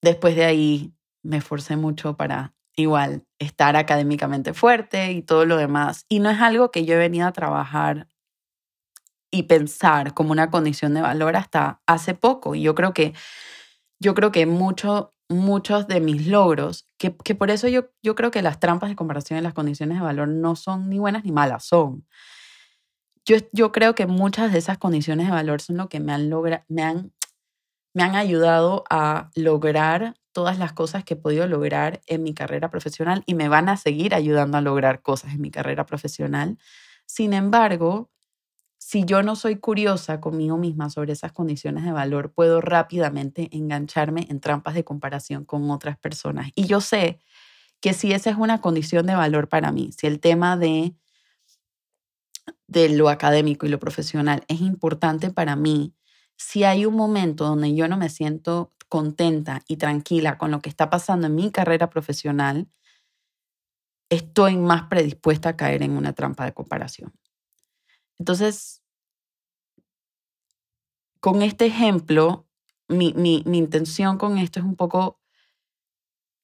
después 0.00 0.36
de 0.36 0.44
ahí 0.44 0.94
me 1.24 1.38
esforcé 1.38 1.76
mucho 1.76 2.16
para 2.16 2.54
igual 2.76 3.24
estar 3.38 3.76
académicamente 3.76 4.54
fuerte 4.54 5.12
y 5.12 5.22
todo 5.22 5.44
lo 5.44 5.56
demás. 5.56 6.06
Y 6.08 6.20
no 6.20 6.30
es 6.30 6.40
algo 6.40 6.70
que 6.70 6.84
yo 6.84 6.94
he 6.94 6.98
venido 6.98 7.26
a 7.26 7.32
trabajar 7.32 8.08
y 9.30 9.44
pensar 9.44 10.14
como 10.14 10.32
una 10.32 10.50
condición 10.50 10.94
de 10.94 11.00
valor 11.00 11.36
hasta 11.36 11.80
hace 11.86 12.14
poco. 12.14 12.54
Y 12.54 12.62
yo 12.62 12.74
creo 12.74 12.92
que, 12.92 13.14
yo 13.98 14.14
creo 14.14 14.30
que 14.30 14.46
mucho, 14.46 15.14
muchos 15.28 15.88
de 15.88 16.00
mis 16.00 16.26
logros, 16.26 16.86
que, 16.98 17.16
que 17.16 17.34
por 17.34 17.50
eso 17.50 17.66
yo, 17.68 17.90
yo 18.02 18.14
creo 18.14 18.30
que 18.30 18.42
las 18.42 18.60
trampas 18.60 18.90
de 18.90 18.96
comparación 18.96 19.38
y 19.38 19.42
las 19.42 19.54
condiciones 19.54 19.98
de 19.98 20.04
valor 20.04 20.28
no 20.28 20.54
son 20.54 20.88
ni 20.90 20.98
buenas 20.98 21.24
ni 21.24 21.32
malas, 21.32 21.64
son. 21.64 22.06
Yo, 23.24 23.36
yo 23.52 23.72
creo 23.72 23.94
que 23.94 24.06
muchas 24.06 24.52
de 24.52 24.58
esas 24.58 24.78
condiciones 24.78 25.26
de 25.26 25.32
valor 25.32 25.60
son 25.60 25.76
lo 25.76 25.88
que 25.88 26.00
me 26.00 26.12
han, 26.12 26.28
logra, 26.28 26.64
me 26.68 26.82
han, 26.82 27.12
me 27.94 28.02
han 28.02 28.16
ayudado 28.16 28.84
a 28.90 29.30
lograr 29.34 30.14
todas 30.32 30.58
las 30.58 30.72
cosas 30.72 31.04
que 31.04 31.14
he 31.14 31.16
podido 31.16 31.46
lograr 31.46 32.00
en 32.06 32.22
mi 32.22 32.34
carrera 32.34 32.70
profesional 32.70 33.22
y 33.26 33.34
me 33.34 33.48
van 33.48 33.68
a 33.68 33.76
seguir 33.76 34.14
ayudando 34.14 34.58
a 34.58 34.60
lograr 34.60 35.02
cosas 35.02 35.34
en 35.34 35.40
mi 35.40 35.50
carrera 35.50 35.86
profesional. 35.86 36.58
Sin 37.06 37.32
embargo, 37.34 38.10
si 38.78 39.04
yo 39.04 39.22
no 39.22 39.36
soy 39.36 39.56
curiosa 39.56 40.20
conmigo 40.20 40.58
misma 40.58 40.90
sobre 40.90 41.12
esas 41.12 41.32
condiciones 41.32 41.84
de 41.84 41.92
valor, 41.92 42.32
puedo 42.32 42.60
rápidamente 42.60 43.48
engancharme 43.52 44.26
en 44.28 44.40
trampas 44.40 44.74
de 44.74 44.82
comparación 44.82 45.44
con 45.44 45.70
otras 45.70 45.96
personas. 45.98 46.50
Y 46.56 46.66
yo 46.66 46.80
sé 46.80 47.20
que 47.80 47.92
si 47.92 48.12
esa 48.12 48.30
es 48.30 48.36
una 48.36 48.60
condición 48.60 49.06
de 49.06 49.14
valor 49.14 49.48
para 49.48 49.70
mí, 49.70 49.92
si 49.96 50.06
el 50.06 50.18
tema 50.18 50.56
de, 50.56 50.94
de 52.66 52.88
lo 52.88 53.08
académico 53.08 53.66
y 53.66 53.68
lo 53.68 53.78
profesional 53.78 54.44
es 54.48 54.60
importante 54.60 55.30
para 55.30 55.54
mí, 55.54 55.94
si 56.36 56.64
hay 56.64 56.84
un 56.84 56.94
momento 56.94 57.44
donde 57.44 57.74
yo 57.74 57.86
no 57.86 57.96
me 57.96 58.08
siento 58.08 58.72
contenta 58.92 59.62
y 59.66 59.78
tranquila 59.78 60.36
con 60.36 60.50
lo 60.50 60.60
que 60.60 60.68
está 60.68 60.90
pasando 60.90 61.26
en 61.26 61.34
mi 61.34 61.50
carrera 61.50 61.88
profesional, 61.88 62.68
estoy 64.10 64.58
más 64.58 64.82
predispuesta 64.88 65.48
a 65.48 65.56
caer 65.56 65.82
en 65.82 65.96
una 65.96 66.12
trampa 66.12 66.44
de 66.44 66.52
comparación. 66.52 67.10
Entonces, 68.18 68.82
con 71.20 71.40
este 71.40 71.64
ejemplo, 71.64 72.46
mi, 72.86 73.14
mi, 73.14 73.42
intención 73.56 74.18
con 74.18 74.36
esto 74.36 74.60
es 74.60 74.66
un 74.66 74.76
poco 74.76 75.18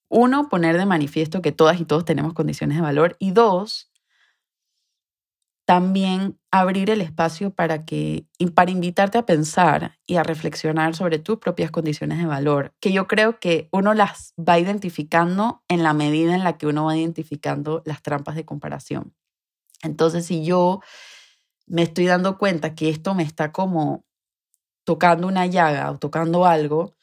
uno, 0.08 0.48
poner 0.48 0.78
de 0.78 0.86
manifiesto 0.86 1.42
que 1.42 1.52
todas 1.52 1.78
y 1.78 1.84
todos 1.84 2.06
tenemos 2.06 2.32
condiciones 2.32 2.78
de 2.78 2.82
valor 2.82 3.14
y 3.18 3.32
dos, 3.32 3.92
también 5.68 6.40
abrir 6.50 6.88
el 6.88 7.02
espacio 7.02 7.50
para 7.50 7.84
que 7.84 8.26
para 8.54 8.70
invitarte 8.70 9.18
a 9.18 9.26
pensar 9.26 9.98
y 10.06 10.16
a 10.16 10.22
reflexionar 10.22 10.96
sobre 10.96 11.18
tus 11.18 11.40
propias 11.40 11.70
condiciones 11.70 12.16
de 12.16 12.24
valor, 12.24 12.72
que 12.80 12.90
yo 12.90 13.06
creo 13.06 13.38
que 13.38 13.68
uno 13.70 13.92
las 13.92 14.32
va 14.38 14.58
identificando 14.58 15.62
en 15.68 15.82
la 15.82 15.92
medida 15.92 16.34
en 16.34 16.42
la 16.42 16.56
que 16.56 16.66
uno 16.66 16.86
va 16.86 16.96
identificando 16.96 17.82
las 17.84 18.00
trampas 18.00 18.34
de 18.34 18.46
comparación. 18.46 19.14
Entonces, 19.82 20.24
si 20.24 20.42
yo 20.42 20.80
me 21.66 21.82
estoy 21.82 22.06
dando 22.06 22.38
cuenta 22.38 22.74
que 22.74 22.88
esto 22.88 23.14
me 23.14 23.22
está 23.22 23.52
como 23.52 24.06
tocando 24.84 25.26
una 25.26 25.44
llaga 25.44 25.90
o 25.90 25.98
tocando 25.98 26.46
algo, 26.46 26.96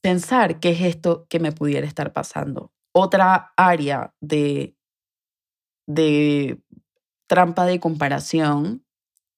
pensar 0.00 0.60
qué 0.60 0.70
es 0.70 0.82
esto 0.82 1.26
que 1.28 1.40
me 1.40 1.50
pudiera 1.50 1.84
estar 1.84 2.12
pasando. 2.12 2.70
Otra 2.92 3.52
área 3.56 4.14
de, 4.20 4.76
de 5.88 6.62
trampa 7.26 7.66
de 7.66 7.80
comparación 7.80 8.84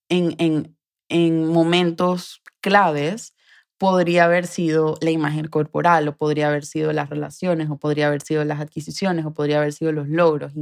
en, 0.08 0.34
en, 0.38 0.76
en 1.08 1.46
momentos 1.46 2.42
claves 2.60 3.34
podría 3.78 4.24
haber 4.24 4.46
sido 4.46 4.96
la 5.00 5.10
imagen 5.10 5.46
corporal, 5.46 6.08
o 6.08 6.16
podría 6.16 6.48
haber 6.48 6.64
sido 6.64 6.92
las 6.92 7.08
relaciones, 7.08 7.70
o 7.70 7.78
podría 7.78 8.08
haber 8.08 8.22
sido 8.22 8.44
las 8.44 8.60
adquisiciones, 8.60 9.24
o 9.24 9.32
podría 9.32 9.58
haber 9.58 9.72
sido 9.72 9.92
los 9.92 10.08
logros. 10.08 10.52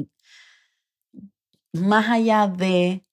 Más 1.73 2.09
allá 2.09 2.47
de 2.47 3.05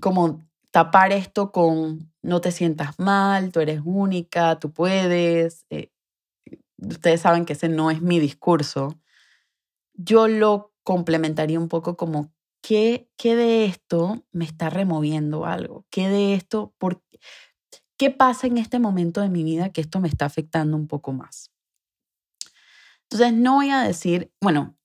como 0.00 0.44
tapar 0.70 1.12
esto 1.12 1.50
con 1.52 2.12
no 2.22 2.40
te 2.40 2.52
sientas 2.52 2.98
mal, 2.98 3.52
tú 3.52 3.60
eres 3.60 3.80
única, 3.84 4.58
tú 4.58 4.72
puedes. 4.72 5.64
Eh, 5.70 5.90
ustedes 6.76 7.20
saben 7.20 7.44
que 7.44 7.54
ese 7.54 7.68
no 7.68 7.90
es 7.90 8.02
mi 8.02 8.18
discurso. 8.18 8.98
Yo 9.94 10.28
lo 10.28 10.72
complementaría 10.88 11.60
un 11.60 11.68
poco 11.68 11.98
como, 11.98 12.32
¿qué, 12.62 13.10
qué 13.18 13.36
de 13.36 13.66
esto 13.66 14.24
me 14.32 14.46
está 14.46 14.70
removiendo 14.70 15.44
algo? 15.44 15.84
¿Qué 15.90 16.08
de 16.08 16.32
esto? 16.32 16.72
Por, 16.78 17.04
¿Qué 17.98 18.10
pasa 18.10 18.46
en 18.46 18.56
este 18.56 18.78
momento 18.78 19.20
de 19.20 19.28
mi 19.28 19.44
vida 19.44 19.70
que 19.70 19.82
esto 19.82 20.00
me 20.00 20.08
está 20.08 20.24
afectando 20.24 20.78
un 20.78 20.88
poco 20.88 21.12
más? 21.12 21.52
Entonces, 23.02 23.34
no 23.34 23.56
voy 23.56 23.68
a 23.68 23.82
decir, 23.82 24.32
bueno, 24.40 24.78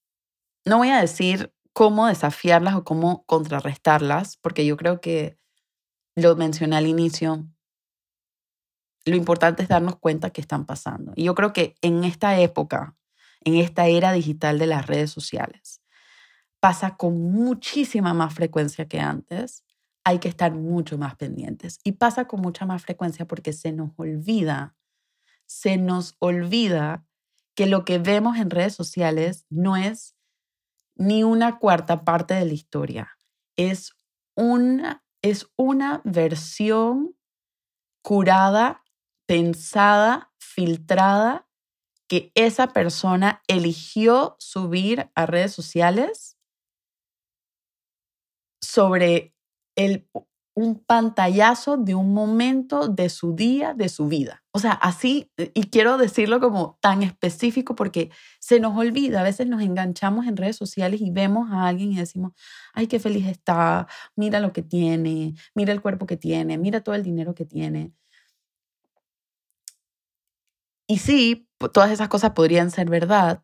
no 0.66 0.80
voy 0.80 0.90
a 0.90 1.00
decir 1.00 1.54
cómo 1.72 2.08
desafiarlas 2.08 2.76
o 2.76 2.84
cómo 2.84 3.24
contrarrestarlas, 3.26 4.36
porque 4.36 4.66
yo 4.66 4.76
creo 4.76 5.00
que 5.00 5.40
lo 6.18 6.36
mencioné 6.36 6.76
al 6.76 6.88
inicio, 6.88 7.48
lo 9.06 9.16
importante 9.16 9.64
es 9.64 9.70
darnos 9.70 9.96
cuenta 9.96 10.32
que 10.32 10.42
están 10.42 10.66
pasando. 10.66 11.14
Y 11.16 11.24
yo 11.24 11.34
creo 11.34 11.54
que 11.54 11.76
en 11.82 12.04
esta 12.04 12.38
época, 12.42 12.98
en 13.46 13.56
esta 13.56 13.88
era 13.88 14.12
digital 14.12 14.60
de 14.60 14.68
las 14.68 14.86
redes 14.86 15.10
sociales, 15.10 15.80
pasa 16.64 16.96
con 16.96 17.22
muchísima 17.34 18.14
más 18.14 18.34
frecuencia 18.34 18.88
que 18.88 19.02
antes, 19.02 19.66
hay 20.06 20.20
que 20.20 20.30
estar 20.30 20.54
mucho 20.54 20.98
más 20.98 21.18
pendientes. 21.18 21.82
Y 21.84 21.92
pasa 21.92 22.26
con 22.26 22.40
mucha 22.40 22.66
más 22.66 22.82
frecuencia 22.82 23.28
porque 23.28 23.52
se 23.52 23.74
nos 23.74 23.92
olvida, 23.98 24.74
se 25.46 25.76
nos 25.76 26.16
olvida 26.20 27.06
que 27.54 27.66
lo 27.66 27.84
que 27.84 27.98
vemos 27.98 28.38
en 28.38 28.50
redes 28.50 28.76
sociales 28.76 29.46
no 29.50 29.76
es 29.76 30.16
ni 30.96 31.26
una 31.26 31.60
cuarta 31.60 32.06
parte 32.06 32.34
de 32.34 32.46
la 32.46 32.54
historia, 32.54 33.18
es 33.58 33.92
una, 34.34 35.04
es 35.22 35.50
una 35.58 36.00
versión 36.06 37.18
curada, 38.02 38.86
pensada, 39.26 40.32
filtrada, 40.38 41.46
que 42.08 42.32
esa 42.36 42.68
persona 42.68 43.42
eligió 43.50 44.38
subir 44.40 45.12
a 45.14 45.26
redes 45.26 45.52
sociales 45.52 46.33
sobre 48.64 49.34
el, 49.76 50.08
un 50.56 50.80
pantallazo 50.80 51.78
de 51.78 51.96
un 51.96 52.14
momento 52.14 52.88
de 52.88 53.10
su 53.10 53.36
día, 53.36 53.74
de 53.74 53.90
su 53.90 54.08
vida. 54.08 54.44
O 54.52 54.60
sea, 54.60 54.72
así, 54.72 55.32
y 55.38 55.64
quiero 55.70 55.98
decirlo 55.98 56.40
como 56.40 56.78
tan 56.82 57.02
específico 57.02 57.76
porque 57.76 58.12
se 58.40 58.60
nos 58.60 58.78
olvida, 58.78 59.22
a 59.22 59.24
veces 59.24 59.48
nos 59.48 59.62
enganchamos 59.62 60.28
en 60.28 60.38
redes 60.38 60.56
sociales 60.56 61.02
y 61.02 61.10
vemos 61.12 61.52
a 61.52 61.68
alguien 61.68 61.92
y 61.92 61.98
decimos, 61.98 62.34
ay, 62.74 62.88
qué 62.88 63.00
feliz 63.00 63.28
está, 63.28 63.88
mira 64.16 64.40
lo 64.40 64.54
que 64.54 64.62
tiene, 64.62 65.34
mira 65.56 65.74
el 65.74 65.82
cuerpo 65.82 66.06
que 66.06 66.18
tiene, 66.18 66.58
mira 66.58 66.82
todo 66.82 66.96
el 66.96 67.04
dinero 67.04 67.34
que 67.34 67.46
tiene. 67.46 67.94
Y 70.88 71.00
sí, 71.00 71.48
todas 71.74 71.92
esas 71.92 72.10
cosas 72.10 72.32
podrían 72.32 72.70
ser 72.70 72.90
verdad, 72.90 73.42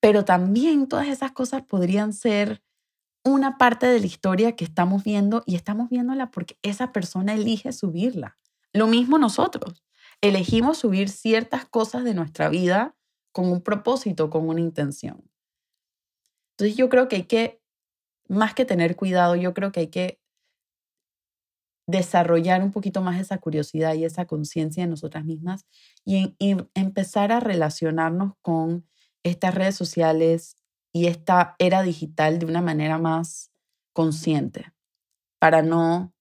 pero 0.00 0.24
también 0.24 0.88
todas 0.88 1.08
esas 1.08 1.32
cosas 1.32 1.62
podrían 1.62 2.12
ser 2.12 2.62
una 3.26 3.58
parte 3.58 3.86
de 3.86 3.98
la 3.98 4.06
historia 4.06 4.54
que 4.54 4.64
estamos 4.64 5.02
viendo 5.02 5.42
y 5.46 5.56
estamos 5.56 5.90
viéndola 5.90 6.30
porque 6.30 6.58
esa 6.62 6.92
persona 6.92 7.34
elige 7.34 7.72
subirla. 7.72 8.38
Lo 8.72 8.86
mismo 8.86 9.18
nosotros. 9.18 9.84
Elegimos 10.20 10.78
subir 10.78 11.08
ciertas 11.08 11.66
cosas 11.66 12.04
de 12.04 12.14
nuestra 12.14 12.48
vida 12.48 12.94
con 13.32 13.50
un 13.50 13.62
propósito, 13.62 14.30
con 14.30 14.48
una 14.48 14.60
intención. 14.60 15.28
Entonces 16.52 16.76
yo 16.76 16.88
creo 16.88 17.08
que 17.08 17.16
hay 17.16 17.24
que, 17.24 17.60
más 18.28 18.54
que 18.54 18.64
tener 18.64 18.94
cuidado, 18.94 19.34
yo 19.34 19.52
creo 19.54 19.72
que 19.72 19.80
hay 19.80 19.88
que 19.88 20.20
desarrollar 21.88 22.62
un 22.62 22.70
poquito 22.70 23.02
más 23.02 23.20
esa 23.20 23.38
curiosidad 23.38 23.94
y 23.94 24.04
esa 24.04 24.26
conciencia 24.26 24.84
de 24.84 24.90
nosotras 24.90 25.24
mismas 25.24 25.66
y, 26.04 26.36
y, 26.38 26.56
empezar 26.74 27.32
a 27.32 27.40
relacionarnos 27.40 28.34
con 28.40 28.88
estas 29.24 29.54
redes 29.54 29.74
sociales 29.74 30.56
y 30.96 31.08
esta 31.08 31.56
era 31.58 31.82
digital 31.82 32.38
de 32.38 32.46
una 32.46 32.62
manera 32.62 32.96
más 32.96 33.52
consciente 33.92 34.72
para 35.38 35.60
no 35.60 36.14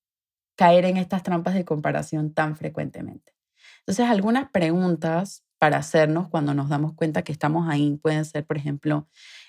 caer 0.57 0.83
en 0.83 0.97
estas 0.97 1.23
trampas 1.23 1.53
de 1.53 1.63
comparación 1.63 2.33
tan 2.33 2.57
frecuentemente. 2.57 3.33
Entonces, 3.79 4.05
algunas 4.09 4.51
preguntas 4.51 5.45
para 5.59 5.77
hacernos 5.77 6.27
cuando 6.27 6.53
nos 6.53 6.67
damos 6.67 6.93
cuenta 6.93 7.23
que 7.23 7.31
estamos 7.31 7.69
ahí 7.69 7.95
pueden 8.03 8.25
ser, 8.25 8.45
por 8.45 8.57
ejemplo, 8.57 9.07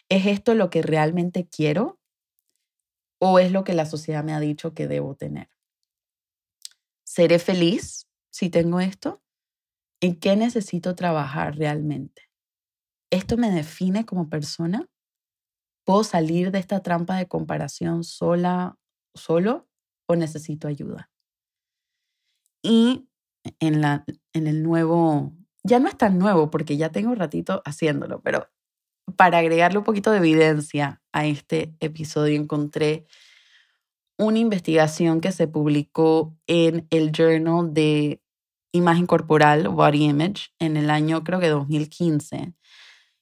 ¿es 0.08 0.26
esto 0.26 0.54
lo 0.54 0.70
que 0.70 0.80
realmente 0.80 1.48
quiero 1.48 1.98
o 3.18 3.40
es 3.40 3.50
lo 3.50 3.64
que 3.64 3.74
la 3.74 3.86
sociedad 3.86 4.22
me 4.22 4.32
ha 4.32 4.38
dicho 4.38 4.74
que 4.74 4.86
debo 4.86 5.16
tener? 5.16 5.48
¿Seré 7.02 7.40
feliz 7.40 8.06
si 8.30 8.48
tengo 8.48 8.78
esto? 8.78 9.20
¿En 10.00 10.20
qué 10.20 10.36
necesito 10.36 10.94
trabajar 10.94 11.56
realmente? 11.56 12.30
¿Esto 13.10 13.36
me 13.36 13.50
define 13.50 14.06
como 14.06 14.28
persona? 14.28 14.88
¿Puedo 15.86 16.02
salir 16.02 16.50
de 16.50 16.58
esta 16.58 16.80
trampa 16.80 17.16
de 17.16 17.28
comparación 17.28 18.02
sola, 18.02 18.76
solo 19.14 19.68
o 20.06 20.16
necesito 20.16 20.66
ayuda? 20.66 21.12
Y 22.60 23.08
en, 23.60 23.80
la, 23.80 24.04
en 24.32 24.48
el 24.48 24.64
nuevo, 24.64 25.32
ya 25.62 25.78
no 25.78 25.86
es 25.86 25.96
tan 25.96 26.18
nuevo 26.18 26.50
porque 26.50 26.76
ya 26.76 26.90
tengo 26.90 27.10
un 27.10 27.16
ratito 27.16 27.62
haciéndolo, 27.64 28.20
pero 28.20 28.48
para 29.14 29.38
agregarle 29.38 29.78
un 29.78 29.84
poquito 29.84 30.10
de 30.10 30.18
evidencia 30.18 31.00
a 31.12 31.24
este 31.24 31.76
episodio 31.78 32.34
encontré 32.34 33.06
una 34.18 34.40
investigación 34.40 35.20
que 35.20 35.30
se 35.30 35.46
publicó 35.46 36.36
en 36.48 36.88
el 36.90 37.12
Journal 37.12 37.72
de 37.72 38.20
Imagen 38.72 39.06
Corporal, 39.06 39.68
Body 39.68 40.02
Image, 40.02 40.48
en 40.58 40.76
el 40.76 40.90
año 40.90 41.22
creo 41.22 41.38
que 41.38 41.48
2015, 41.48 42.54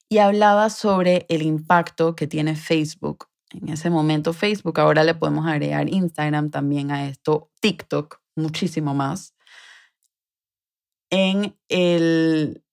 y 0.08 0.18
hablaba 0.18 0.70
sobre 0.70 1.26
el 1.28 1.42
impacto 1.42 2.14
que 2.14 2.26
tiene 2.26 2.56
Facebook. 2.56 3.28
En 3.50 3.68
ese 3.68 3.90
momento 3.90 4.32
Facebook, 4.32 4.80
ahora 4.80 5.04
le 5.04 5.14
podemos 5.14 5.46
agregar 5.46 5.88
Instagram 5.88 6.50
también 6.50 6.90
a 6.90 7.08
esto, 7.08 7.50
TikTok, 7.60 8.20
muchísimo 8.36 8.94
más, 8.94 9.34
en 11.10 11.56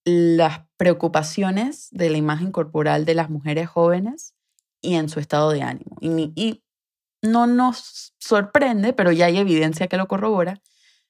las 0.04 0.62
preocupaciones 0.78 1.90
de 1.92 2.10
la 2.10 2.18
imagen 2.18 2.52
corporal 2.52 3.06
de 3.06 3.14
las 3.14 3.30
mujeres 3.30 3.70
jóvenes 3.70 4.34
y 4.82 4.96
en 4.96 5.10
su 5.10 5.20
estado 5.20 5.52
de 5.52 5.62
ánimo. 5.62 5.98
Y 6.02 6.64
no 7.22 7.46
nos 7.46 8.16
sorprende, 8.18 8.94
pero 8.94 9.12
ya 9.12 9.28
hay 9.28 9.38
evidencia 9.38 9.88
que 9.88 9.98
lo 9.98 10.08
corrobora, 10.08 10.62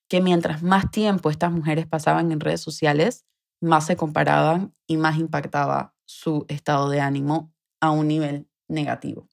que 0.10 0.20
mientras 0.20 0.62
más 0.62 0.92
tiempo 0.92 1.30
estas 1.30 1.54
mujeres 1.54 1.88
pasaban 1.88 2.34
en 2.34 2.42
redes 2.42 2.60
sociales, 2.60 3.26
más 3.62 3.86
se 3.86 3.96
comparaban 3.96 4.76
y 4.88 4.98
más 4.98 5.18
impactaba 5.18 5.96
su 6.12 6.46
estado 6.50 6.90
de 6.90 7.00
ánimo 7.00 7.54
a 7.80 7.92
un 7.92 8.08
nivel 8.08 8.48
negativo, 8.68 9.28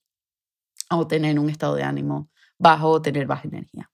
o 0.91 1.07
tener 1.07 1.38
un 1.38 1.51
estado 1.51 1.75
de 1.75 1.83
ánimo 1.83 2.31
bajo 2.59 2.88
o 2.88 3.03
tener 3.03 3.27
baja 3.27 3.49
energía. 3.49 3.91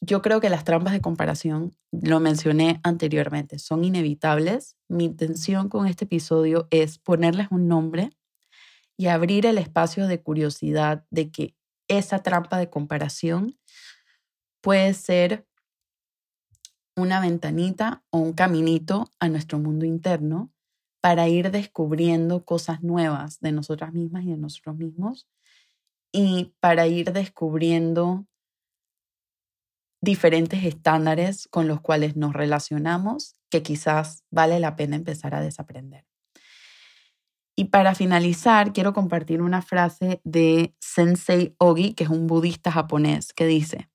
Yo 0.00 0.22
creo 0.22 0.40
que 0.40 0.50
las 0.50 0.64
trampas 0.64 0.92
de 0.92 1.00
comparación, 1.00 1.76
lo 1.90 2.20
mencioné 2.20 2.80
anteriormente, 2.82 3.58
son 3.58 3.84
inevitables. 3.84 4.76
Mi 4.88 5.04
intención 5.04 5.68
con 5.68 5.86
este 5.86 6.04
episodio 6.04 6.68
es 6.70 6.98
ponerles 6.98 7.48
un 7.50 7.68
nombre 7.68 8.10
y 8.96 9.06
abrir 9.06 9.46
el 9.46 9.58
espacio 9.58 10.06
de 10.06 10.22
curiosidad 10.22 11.04
de 11.10 11.30
que 11.30 11.54
esa 11.88 12.22
trampa 12.22 12.58
de 12.58 12.68
comparación 12.68 13.58
puede 14.60 14.94
ser 14.94 15.46
una 16.96 17.20
ventanita 17.20 18.02
o 18.10 18.18
un 18.18 18.32
caminito 18.32 19.10
a 19.20 19.28
nuestro 19.28 19.58
mundo 19.58 19.84
interno 19.84 20.50
para 21.02 21.28
ir 21.28 21.50
descubriendo 21.50 22.44
cosas 22.44 22.82
nuevas 22.82 23.38
de 23.40 23.52
nosotras 23.52 23.92
mismas 23.92 24.24
y 24.24 24.30
de 24.30 24.38
nosotros 24.38 24.76
mismos 24.76 25.28
y 26.10 26.54
para 26.60 26.86
ir 26.86 27.12
descubriendo 27.12 28.26
diferentes 30.00 30.64
estándares 30.64 31.46
con 31.48 31.68
los 31.68 31.80
cuales 31.80 32.16
nos 32.16 32.32
relacionamos 32.32 33.36
que 33.50 33.62
quizás 33.62 34.24
vale 34.30 34.58
la 34.58 34.76
pena 34.76 34.96
empezar 34.96 35.34
a 35.34 35.40
desaprender. 35.40 36.04
Y 37.58 37.66
para 37.66 37.94
finalizar, 37.94 38.72
quiero 38.72 38.92
compartir 38.92 39.40
una 39.40 39.62
frase 39.62 40.20
de 40.24 40.74
Sensei 40.78 41.54
Ogi, 41.58 41.94
que 41.94 42.04
es 42.04 42.10
un 42.10 42.26
budista 42.26 42.70
japonés, 42.70 43.32
que 43.32 43.46
dice, 43.46 43.88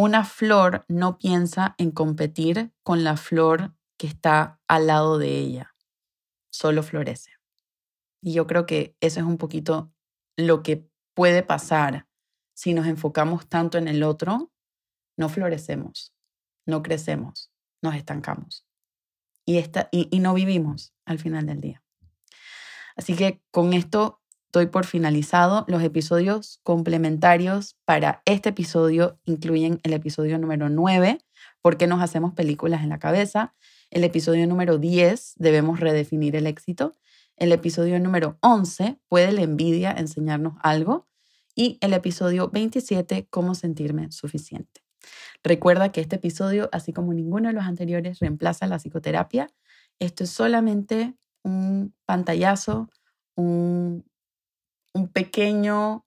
una 0.00 0.24
flor 0.24 0.86
no 0.88 1.18
piensa 1.18 1.74
en 1.76 1.90
competir 1.90 2.72
con 2.82 3.04
la 3.04 3.18
flor 3.18 3.74
que 3.98 4.06
está 4.06 4.58
al 4.66 4.86
lado 4.86 5.18
de 5.18 5.36
ella, 5.36 5.74
solo 6.50 6.82
florece. 6.82 7.32
Y 8.22 8.32
yo 8.32 8.46
creo 8.46 8.64
que 8.64 8.96
eso 9.00 9.20
es 9.20 9.26
un 9.26 9.36
poquito 9.36 9.92
lo 10.38 10.62
que 10.62 10.88
puede 11.12 11.42
pasar 11.42 12.08
si 12.54 12.72
nos 12.72 12.86
enfocamos 12.86 13.46
tanto 13.46 13.76
en 13.76 13.88
el 13.88 14.02
otro, 14.02 14.50
no 15.18 15.28
florecemos, 15.28 16.14
no 16.64 16.82
crecemos, 16.82 17.52
nos 17.82 17.94
estancamos 17.94 18.66
y, 19.44 19.62
y, 19.90 20.18
no 20.20 20.32
vivimos 20.32 20.94
al 21.04 21.18
final 21.18 21.44
del 21.44 21.60
día. 21.60 21.82
Así 22.96 23.16
que 23.16 23.42
con 23.50 23.74
esto 23.74 24.19
doy 24.52 24.66
por 24.66 24.86
finalizado. 24.86 25.64
Los 25.68 25.82
episodios 25.82 26.60
complementarios 26.62 27.76
para 27.84 28.22
este 28.24 28.50
episodio 28.50 29.18
incluyen 29.24 29.80
el 29.82 29.92
episodio 29.92 30.38
número 30.38 30.68
9, 30.68 31.18
¿por 31.62 31.76
qué 31.76 31.86
nos 31.86 32.02
hacemos 32.02 32.34
películas 32.34 32.82
en 32.82 32.88
la 32.88 32.98
cabeza? 32.98 33.54
El 33.90 34.04
episodio 34.04 34.46
número 34.46 34.78
10, 34.78 35.34
debemos 35.36 35.80
redefinir 35.80 36.36
el 36.36 36.46
éxito. 36.46 36.94
El 37.36 37.52
episodio 37.52 37.98
número 37.98 38.38
11, 38.42 38.98
¿puede 39.08 39.32
la 39.32 39.42
envidia 39.42 39.92
enseñarnos 39.92 40.54
algo? 40.62 41.08
Y 41.54 41.78
el 41.80 41.92
episodio 41.92 42.50
27, 42.50 43.26
¿cómo 43.30 43.54
sentirme 43.54 44.12
suficiente? 44.12 44.82
Recuerda 45.42 45.90
que 45.90 46.00
este 46.00 46.16
episodio, 46.16 46.68
así 46.72 46.92
como 46.92 47.14
ninguno 47.14 47.48
de 47.48 47.54
los 47.54 47.64
anteriores, 47.64 48.18
reemplaza 48.18 48.66
la 48.66 48.78
psicoterapia. 48.78 49.48
Esto 49.98 50.24
es 50.24 50.30
solamente 50.30 51.14
un 51.42 51.94
pantallazo, 52.04 52.90
un 53.36 54.04
un 54.92 55.08
pequeño 55.08 56.04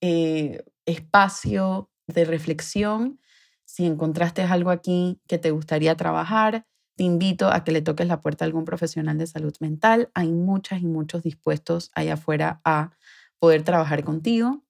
eh, 0.00 0.64
espacio 0.86 1.90
de 2.06 2.24
reflexión. 2.24 3.20
Si 3.64 3.86
encontraste 3.86 4.42
algo 4.42 4.70
aquí 4.70 5.20
que 5.26 5.38
te 5.38 5.50
gustaría 5.50 5.96
trabajar, 5.96 6.66
te 6.96 7.04
invito 7.04 7.48
a 7.48 7.64
que 7.64 7.72
le 7.72 7.82
toques 7.82 8.06
la 8.06 8.20
puerta 8.20 8.44
a 8.44 8.46
algún 8.46 8.64
profesional 8.64 9.18
de 9.18 9.26
salud 9.26 9.54
mental. 9.60 10.10
Hay 10.14 10.32
muchas 10.32 10.82
y 10.82 10.86
muchos 10.86 11.22
dispuestos 11.22 11.90
allá 11.94 12.14
afuera 12.14 12.60
a 12.64 12.90
poder 13.38 13.62
trabajar 13.62 14.04
contigo. 14.04 14.62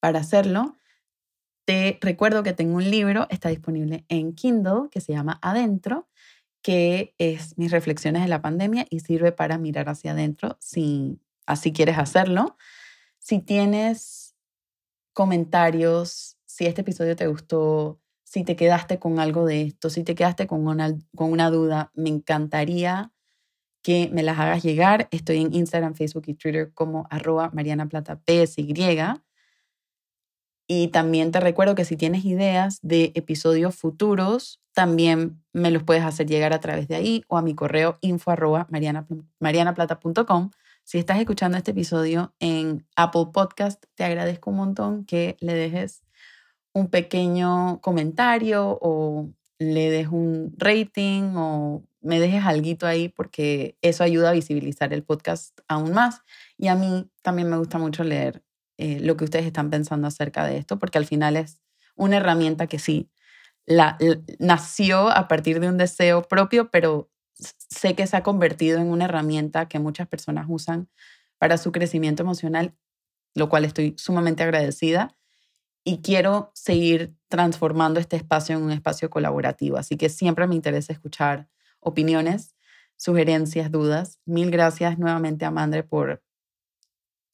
Para 0.00 0.20
hacerlo, 0.20 0.76
te 1.66 1.98
recuerdo 2.00 2.42
que 2.42 2.54
tengo 2.54 2.76
un 2.76 2.90
libro, 2.90 3.26
está 3.30 3.50
disponible 3.50 4.04
en 4.08 4.34
Kindle, 4.34 4.88
que 4.90 5.00
se 5.00 5.12
llama 5.12 5.38
Adentro, 5.42 6.08
que 6.62 7.14
es 7.18 7.58
mis 7.58 7.70
reflexiones 7.70 8.22
de 8.22 8.28
la 8.28 8.42
pandemia 8.42 8.86
y 8.90 9.00
sirve 9.00 9.32
para 9.32 9.58
mirar 9.58 9.88
hacia 9.88 10.12
adentro 10.12 10.56
sin 10.60 11.20
así 11.50 11.72
quieres 11.72 11.98
hacerlo. 11.98 12.56
Si 13.18 13.40
tienes 13.40 14.34
comentarios, 15.12 16.38
si 16.46 16.66
este 16.66 16.80
episodio 16.80 17.16
te 17.16 17.26
gustó, 17.26 18.00
si 18.24 18.44
te 18.44 18.56
quedaste 18.56 18.98
con 18.98 19.18
algo 19.18 19.44
de 19.44 19.62
esto, 19.62 19.90
si 19.90 20.04
te 20.04 20.14
quedaste 20.14 20.46
con 20.46 20.66
una, 20.66 20.96
con 21.16 21.32
una 21.32 21.50
duda, 21.50 21.90
me 21.94 22.08
encantaría 22.08 23.12
que 23.82 24.10
me 24.12 24.22
las 24.22 24.38
hagas 24.38 24.62
llegar. 24.62 25.08
Estoy 25.10 25.38
en 25.38 25.52
Instagram, 25.54 25.94
Facebook 25.94 26.24
y 26.26 26.34
Twitter 26.34 26.72
como 26.72 27.06
arroba 27.10 27.50
Mariana 27.52 27.88
Plata 27.88 28.20
PSY. 28.26 28.74
Y 30.68 30.88
también 30.88 31.32
te 31.32 31.40
recuerdo 31.40 31.74
que 31.74 31.84
si 31.84 31.96
tienes 31.96 32.24
ideas 32.24 32.78
de 32.82 33.10
episodios 33.16 33.74
futuros, 33.74 34.60
también 34.72 35.42
me 35.52 35.72
los 35.72 35.82
puedes 35.82 36.04
hacer 36.04 36.26
llegar 36.28 36.52
a 36.52 36.60
través 36.60 36.86
de 36.86 36.94
ahí 36.94 37.24
o 37.26 37.36
a 37.36 37.42
mi 37.42 37.56
correo 37.56 37.98
info 38.00 38.30
arroba 38.30 38.68
marianaplata.com 38.70 40.50
si 40.90 40.98
estás 40.98 41.20
escuchando 41.20 41.56
este 41.56 41.70
episodio 41.70 42.34
en 42.40 42.84
Apple 42.96 43.26
Podcast, 43.32 43.84
te 43.94 44.02
agradezco 44.02 44.50
un 44.50 44.56
montón 44.56 45.04
que 45.04 45.36
le 45.38 45.54
dejes 45.54 46.02
un 46.72 46.88
pequeño 46.88 47.80
comentario 47.80 48.76
o 48.82 49.30
le 49.60 49.88
des 49.92 50.08
un 50.08 50.52
rating 50.58 51.34
o 51.36 51.84
me 52.00 52.18
dejes 52.18 52.44
algo 52.44 52.88
ahí 52.88 53.08
porque 53.08 53.78
eso 53.82 54.02
ayuda 54.02 54.30
a 54.30 54.32
visibilizar 54.32 54.92
el 54.92 55.04
podcast 55.04 55.60
aún 55.68 55.92
más. 55.92 56.22
Y 56.58 56.66
a 56.66 56.74
mí 56.74 57.08
también 57.22 57.48
me 57.48 57.56
gusta 57.56 57.78
mucho 57.78 58.02
leer 58.02 58.42
eh, 58.76 58.98
lo 58.98 59.16
que 59.16 59.22
ustedes 59.22 59.46
están 59.46 59.70
pensando 59.70 60.08
acerca 60.08 60.44
de 60.44 60.56
esto 60.56 60.80
porque 60.80 60.98
al 60.98 61.06
final 61.06 61.36
es 61.36 61.60
una 61.94 62.16
herramienta 62.16 62.66
que 62.66 62.80
sí 62.80 63.08
la, 63.64 63.96
nació 64.40 65.08
a 65.08 65.28
partir 65.28 65.60
de 65.60 65.68
un 65.68 65.76
deseo 65.76 66.22
propio, 66.22 66.68
pero 66.72 67.08
sé 67.40 67.94
que 67.94 68.06
se 68.06 68.16
ha 68.16 68.22
convertido 68.22 68.78
en 68.78 68.88
una 68.88 69.06
herramienta 69.06 69.68
que 69.68 69.78
muchas 69.78 70.08
personas 70.08 70.46
usan 70.48 70.88
para 71.38 71.58
su 71.58 71.72
crecimiento 71.72 72.22
emocional, 72.22 72.74
lo 73.34 73.48
cual 73.48 73.64
estoy 73.64 73.94
sumamente 73.96 74.42
agradecida 74.42 75.16
y 75.84 76.02
quiero 76.02 76.50
seguir 76.54 77.14
transformando 77.28 78.00
este 78.00 78.16
espacio 78.16 78.56
en 78.56 78.62
un 78.62 78.70
espacio 78.70 79.10
colaborativo. 79.10 79.76
Así 79.76 79.96
que 79.96 80.08
siempre 80.08 80.46
me 80.46 80.54
interesa 80.54 80.92
escuchar 80.92 81.48
opiniones, 81.80 82.54
sugerencias, 82.96 83.70
dudas. 83.70 84.18
Mil 84.26 84.50
gracias 84.50 84.98
nuevamente 84.98 85.44
a 85.44 85.50
Mandre 85.50 85.82
por 85.82 86.22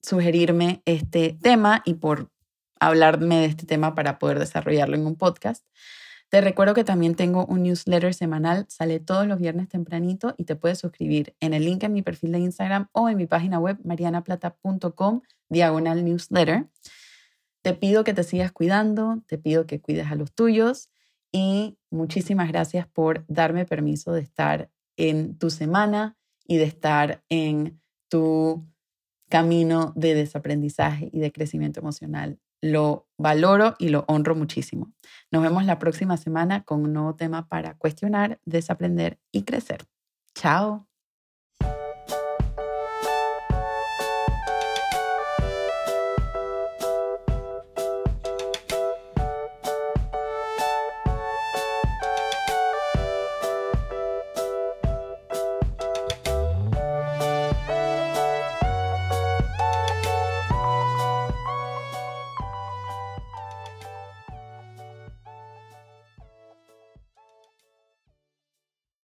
sugerirme 0.01 0.83
este 0.85 1.37
tema 1.43 1.83
y 1.85 1.95
por 1.95 2.31
hablarme 2.79 3.41
de 3.41 3.47
este 3.47 3.67
tema 3.67 3.95
para 3.95 4.19
poder 4.19 4.39
desarrollarlo 4.39 4.97
en 4.97 5.07
un 5.07 5.17
podcast. 5.17 5.67
Te 6.29 6.41
recuerdo 6.41 6.75
que 6.75 6.83
también 6.83 7.15
tengo 7.15 7.47
un 7.47 7.63
newsletter 7.63 8.13
semanal, 8.13 8.67
sale 8.69 8.99
todos 8.99 9.29
los 9.29 9.39
viernes 9.39 9.69
tempranito 9.69 10.35
y 10.37 10.45
te 10.45 10.57
puedes 10.57 10.79
suscribir 10.79 11.37
en 11.39 11.55
el 11.55 11.65
link 11.65 11.85
en 11.85 11.93
mi 11.93 12.03
perfil 12.03 12.33
de 12.33 12.41
Instagram 12.41 12.89
o 12.93 13.09
en 13.09 13.17
mi 13.17 13.27
página 13.27 13.61
web 13.61 13.79
marianaplata.com 13.85 15.23
diagonal 15.49 16.05
newsletter. 16.05 16.67
Te 17.63 17.75
pido 17.75 18.03
que 18.03 18.13
te 18.13 18.25
sigas 18.25 18.51
cuidando, 18.51 19.23
te 19.29 19.39
pido 19.39 19.67
que 19.67 19.81
cuides 19.81 20.11
a 20.11 20.17
los 20.17 20.33
tuyos 20.33 20.91
y 21.31 21.79
muchísimas 21.91 22.49
gracias 22.49 22.89
por 22.89 23.25
darme 23.29 23.65
permiso 23.65 24.13
de 24.13 24.23
estar 24.23 24.69
en 24.97 25.39
tu 25.39 25.51
semana 25.51 26.17
y 26.45 26.57
de 26.57 26.65
estar 26.65 27.23
en 27.29 27.81
tu 28.09 28.67
camino 29.29 29.93
de 29.95 30.15
desaprendizaje 30.15 31.09
y 31.13 31.21
de 31.21 31.31
crecimiento 31.31 31.79
emocional 31.81 32.41
lo 32.63 33.09
valoro 33.19 33.75
y 33.79 33.89
lo 33.89 34.05
honro 34.09 34.35
muchísimo. 34.35 34.93
Nos 35.31 35.43
vemos 35.43 35.65
la 35.65 35.79
próxima 35.79 36.17
semana 36.17 36.65
con 36.65 36.83
un 36.83 36.93
nuevo 36.93 37.15
tema 37.15 37.49
para 37.49 37.75
cuestionar, 37.77 38.41
desaprender 38.45 39.19
y 39.33 39.43
crecer. 39.45 39.87
Chao. 40.35 40.86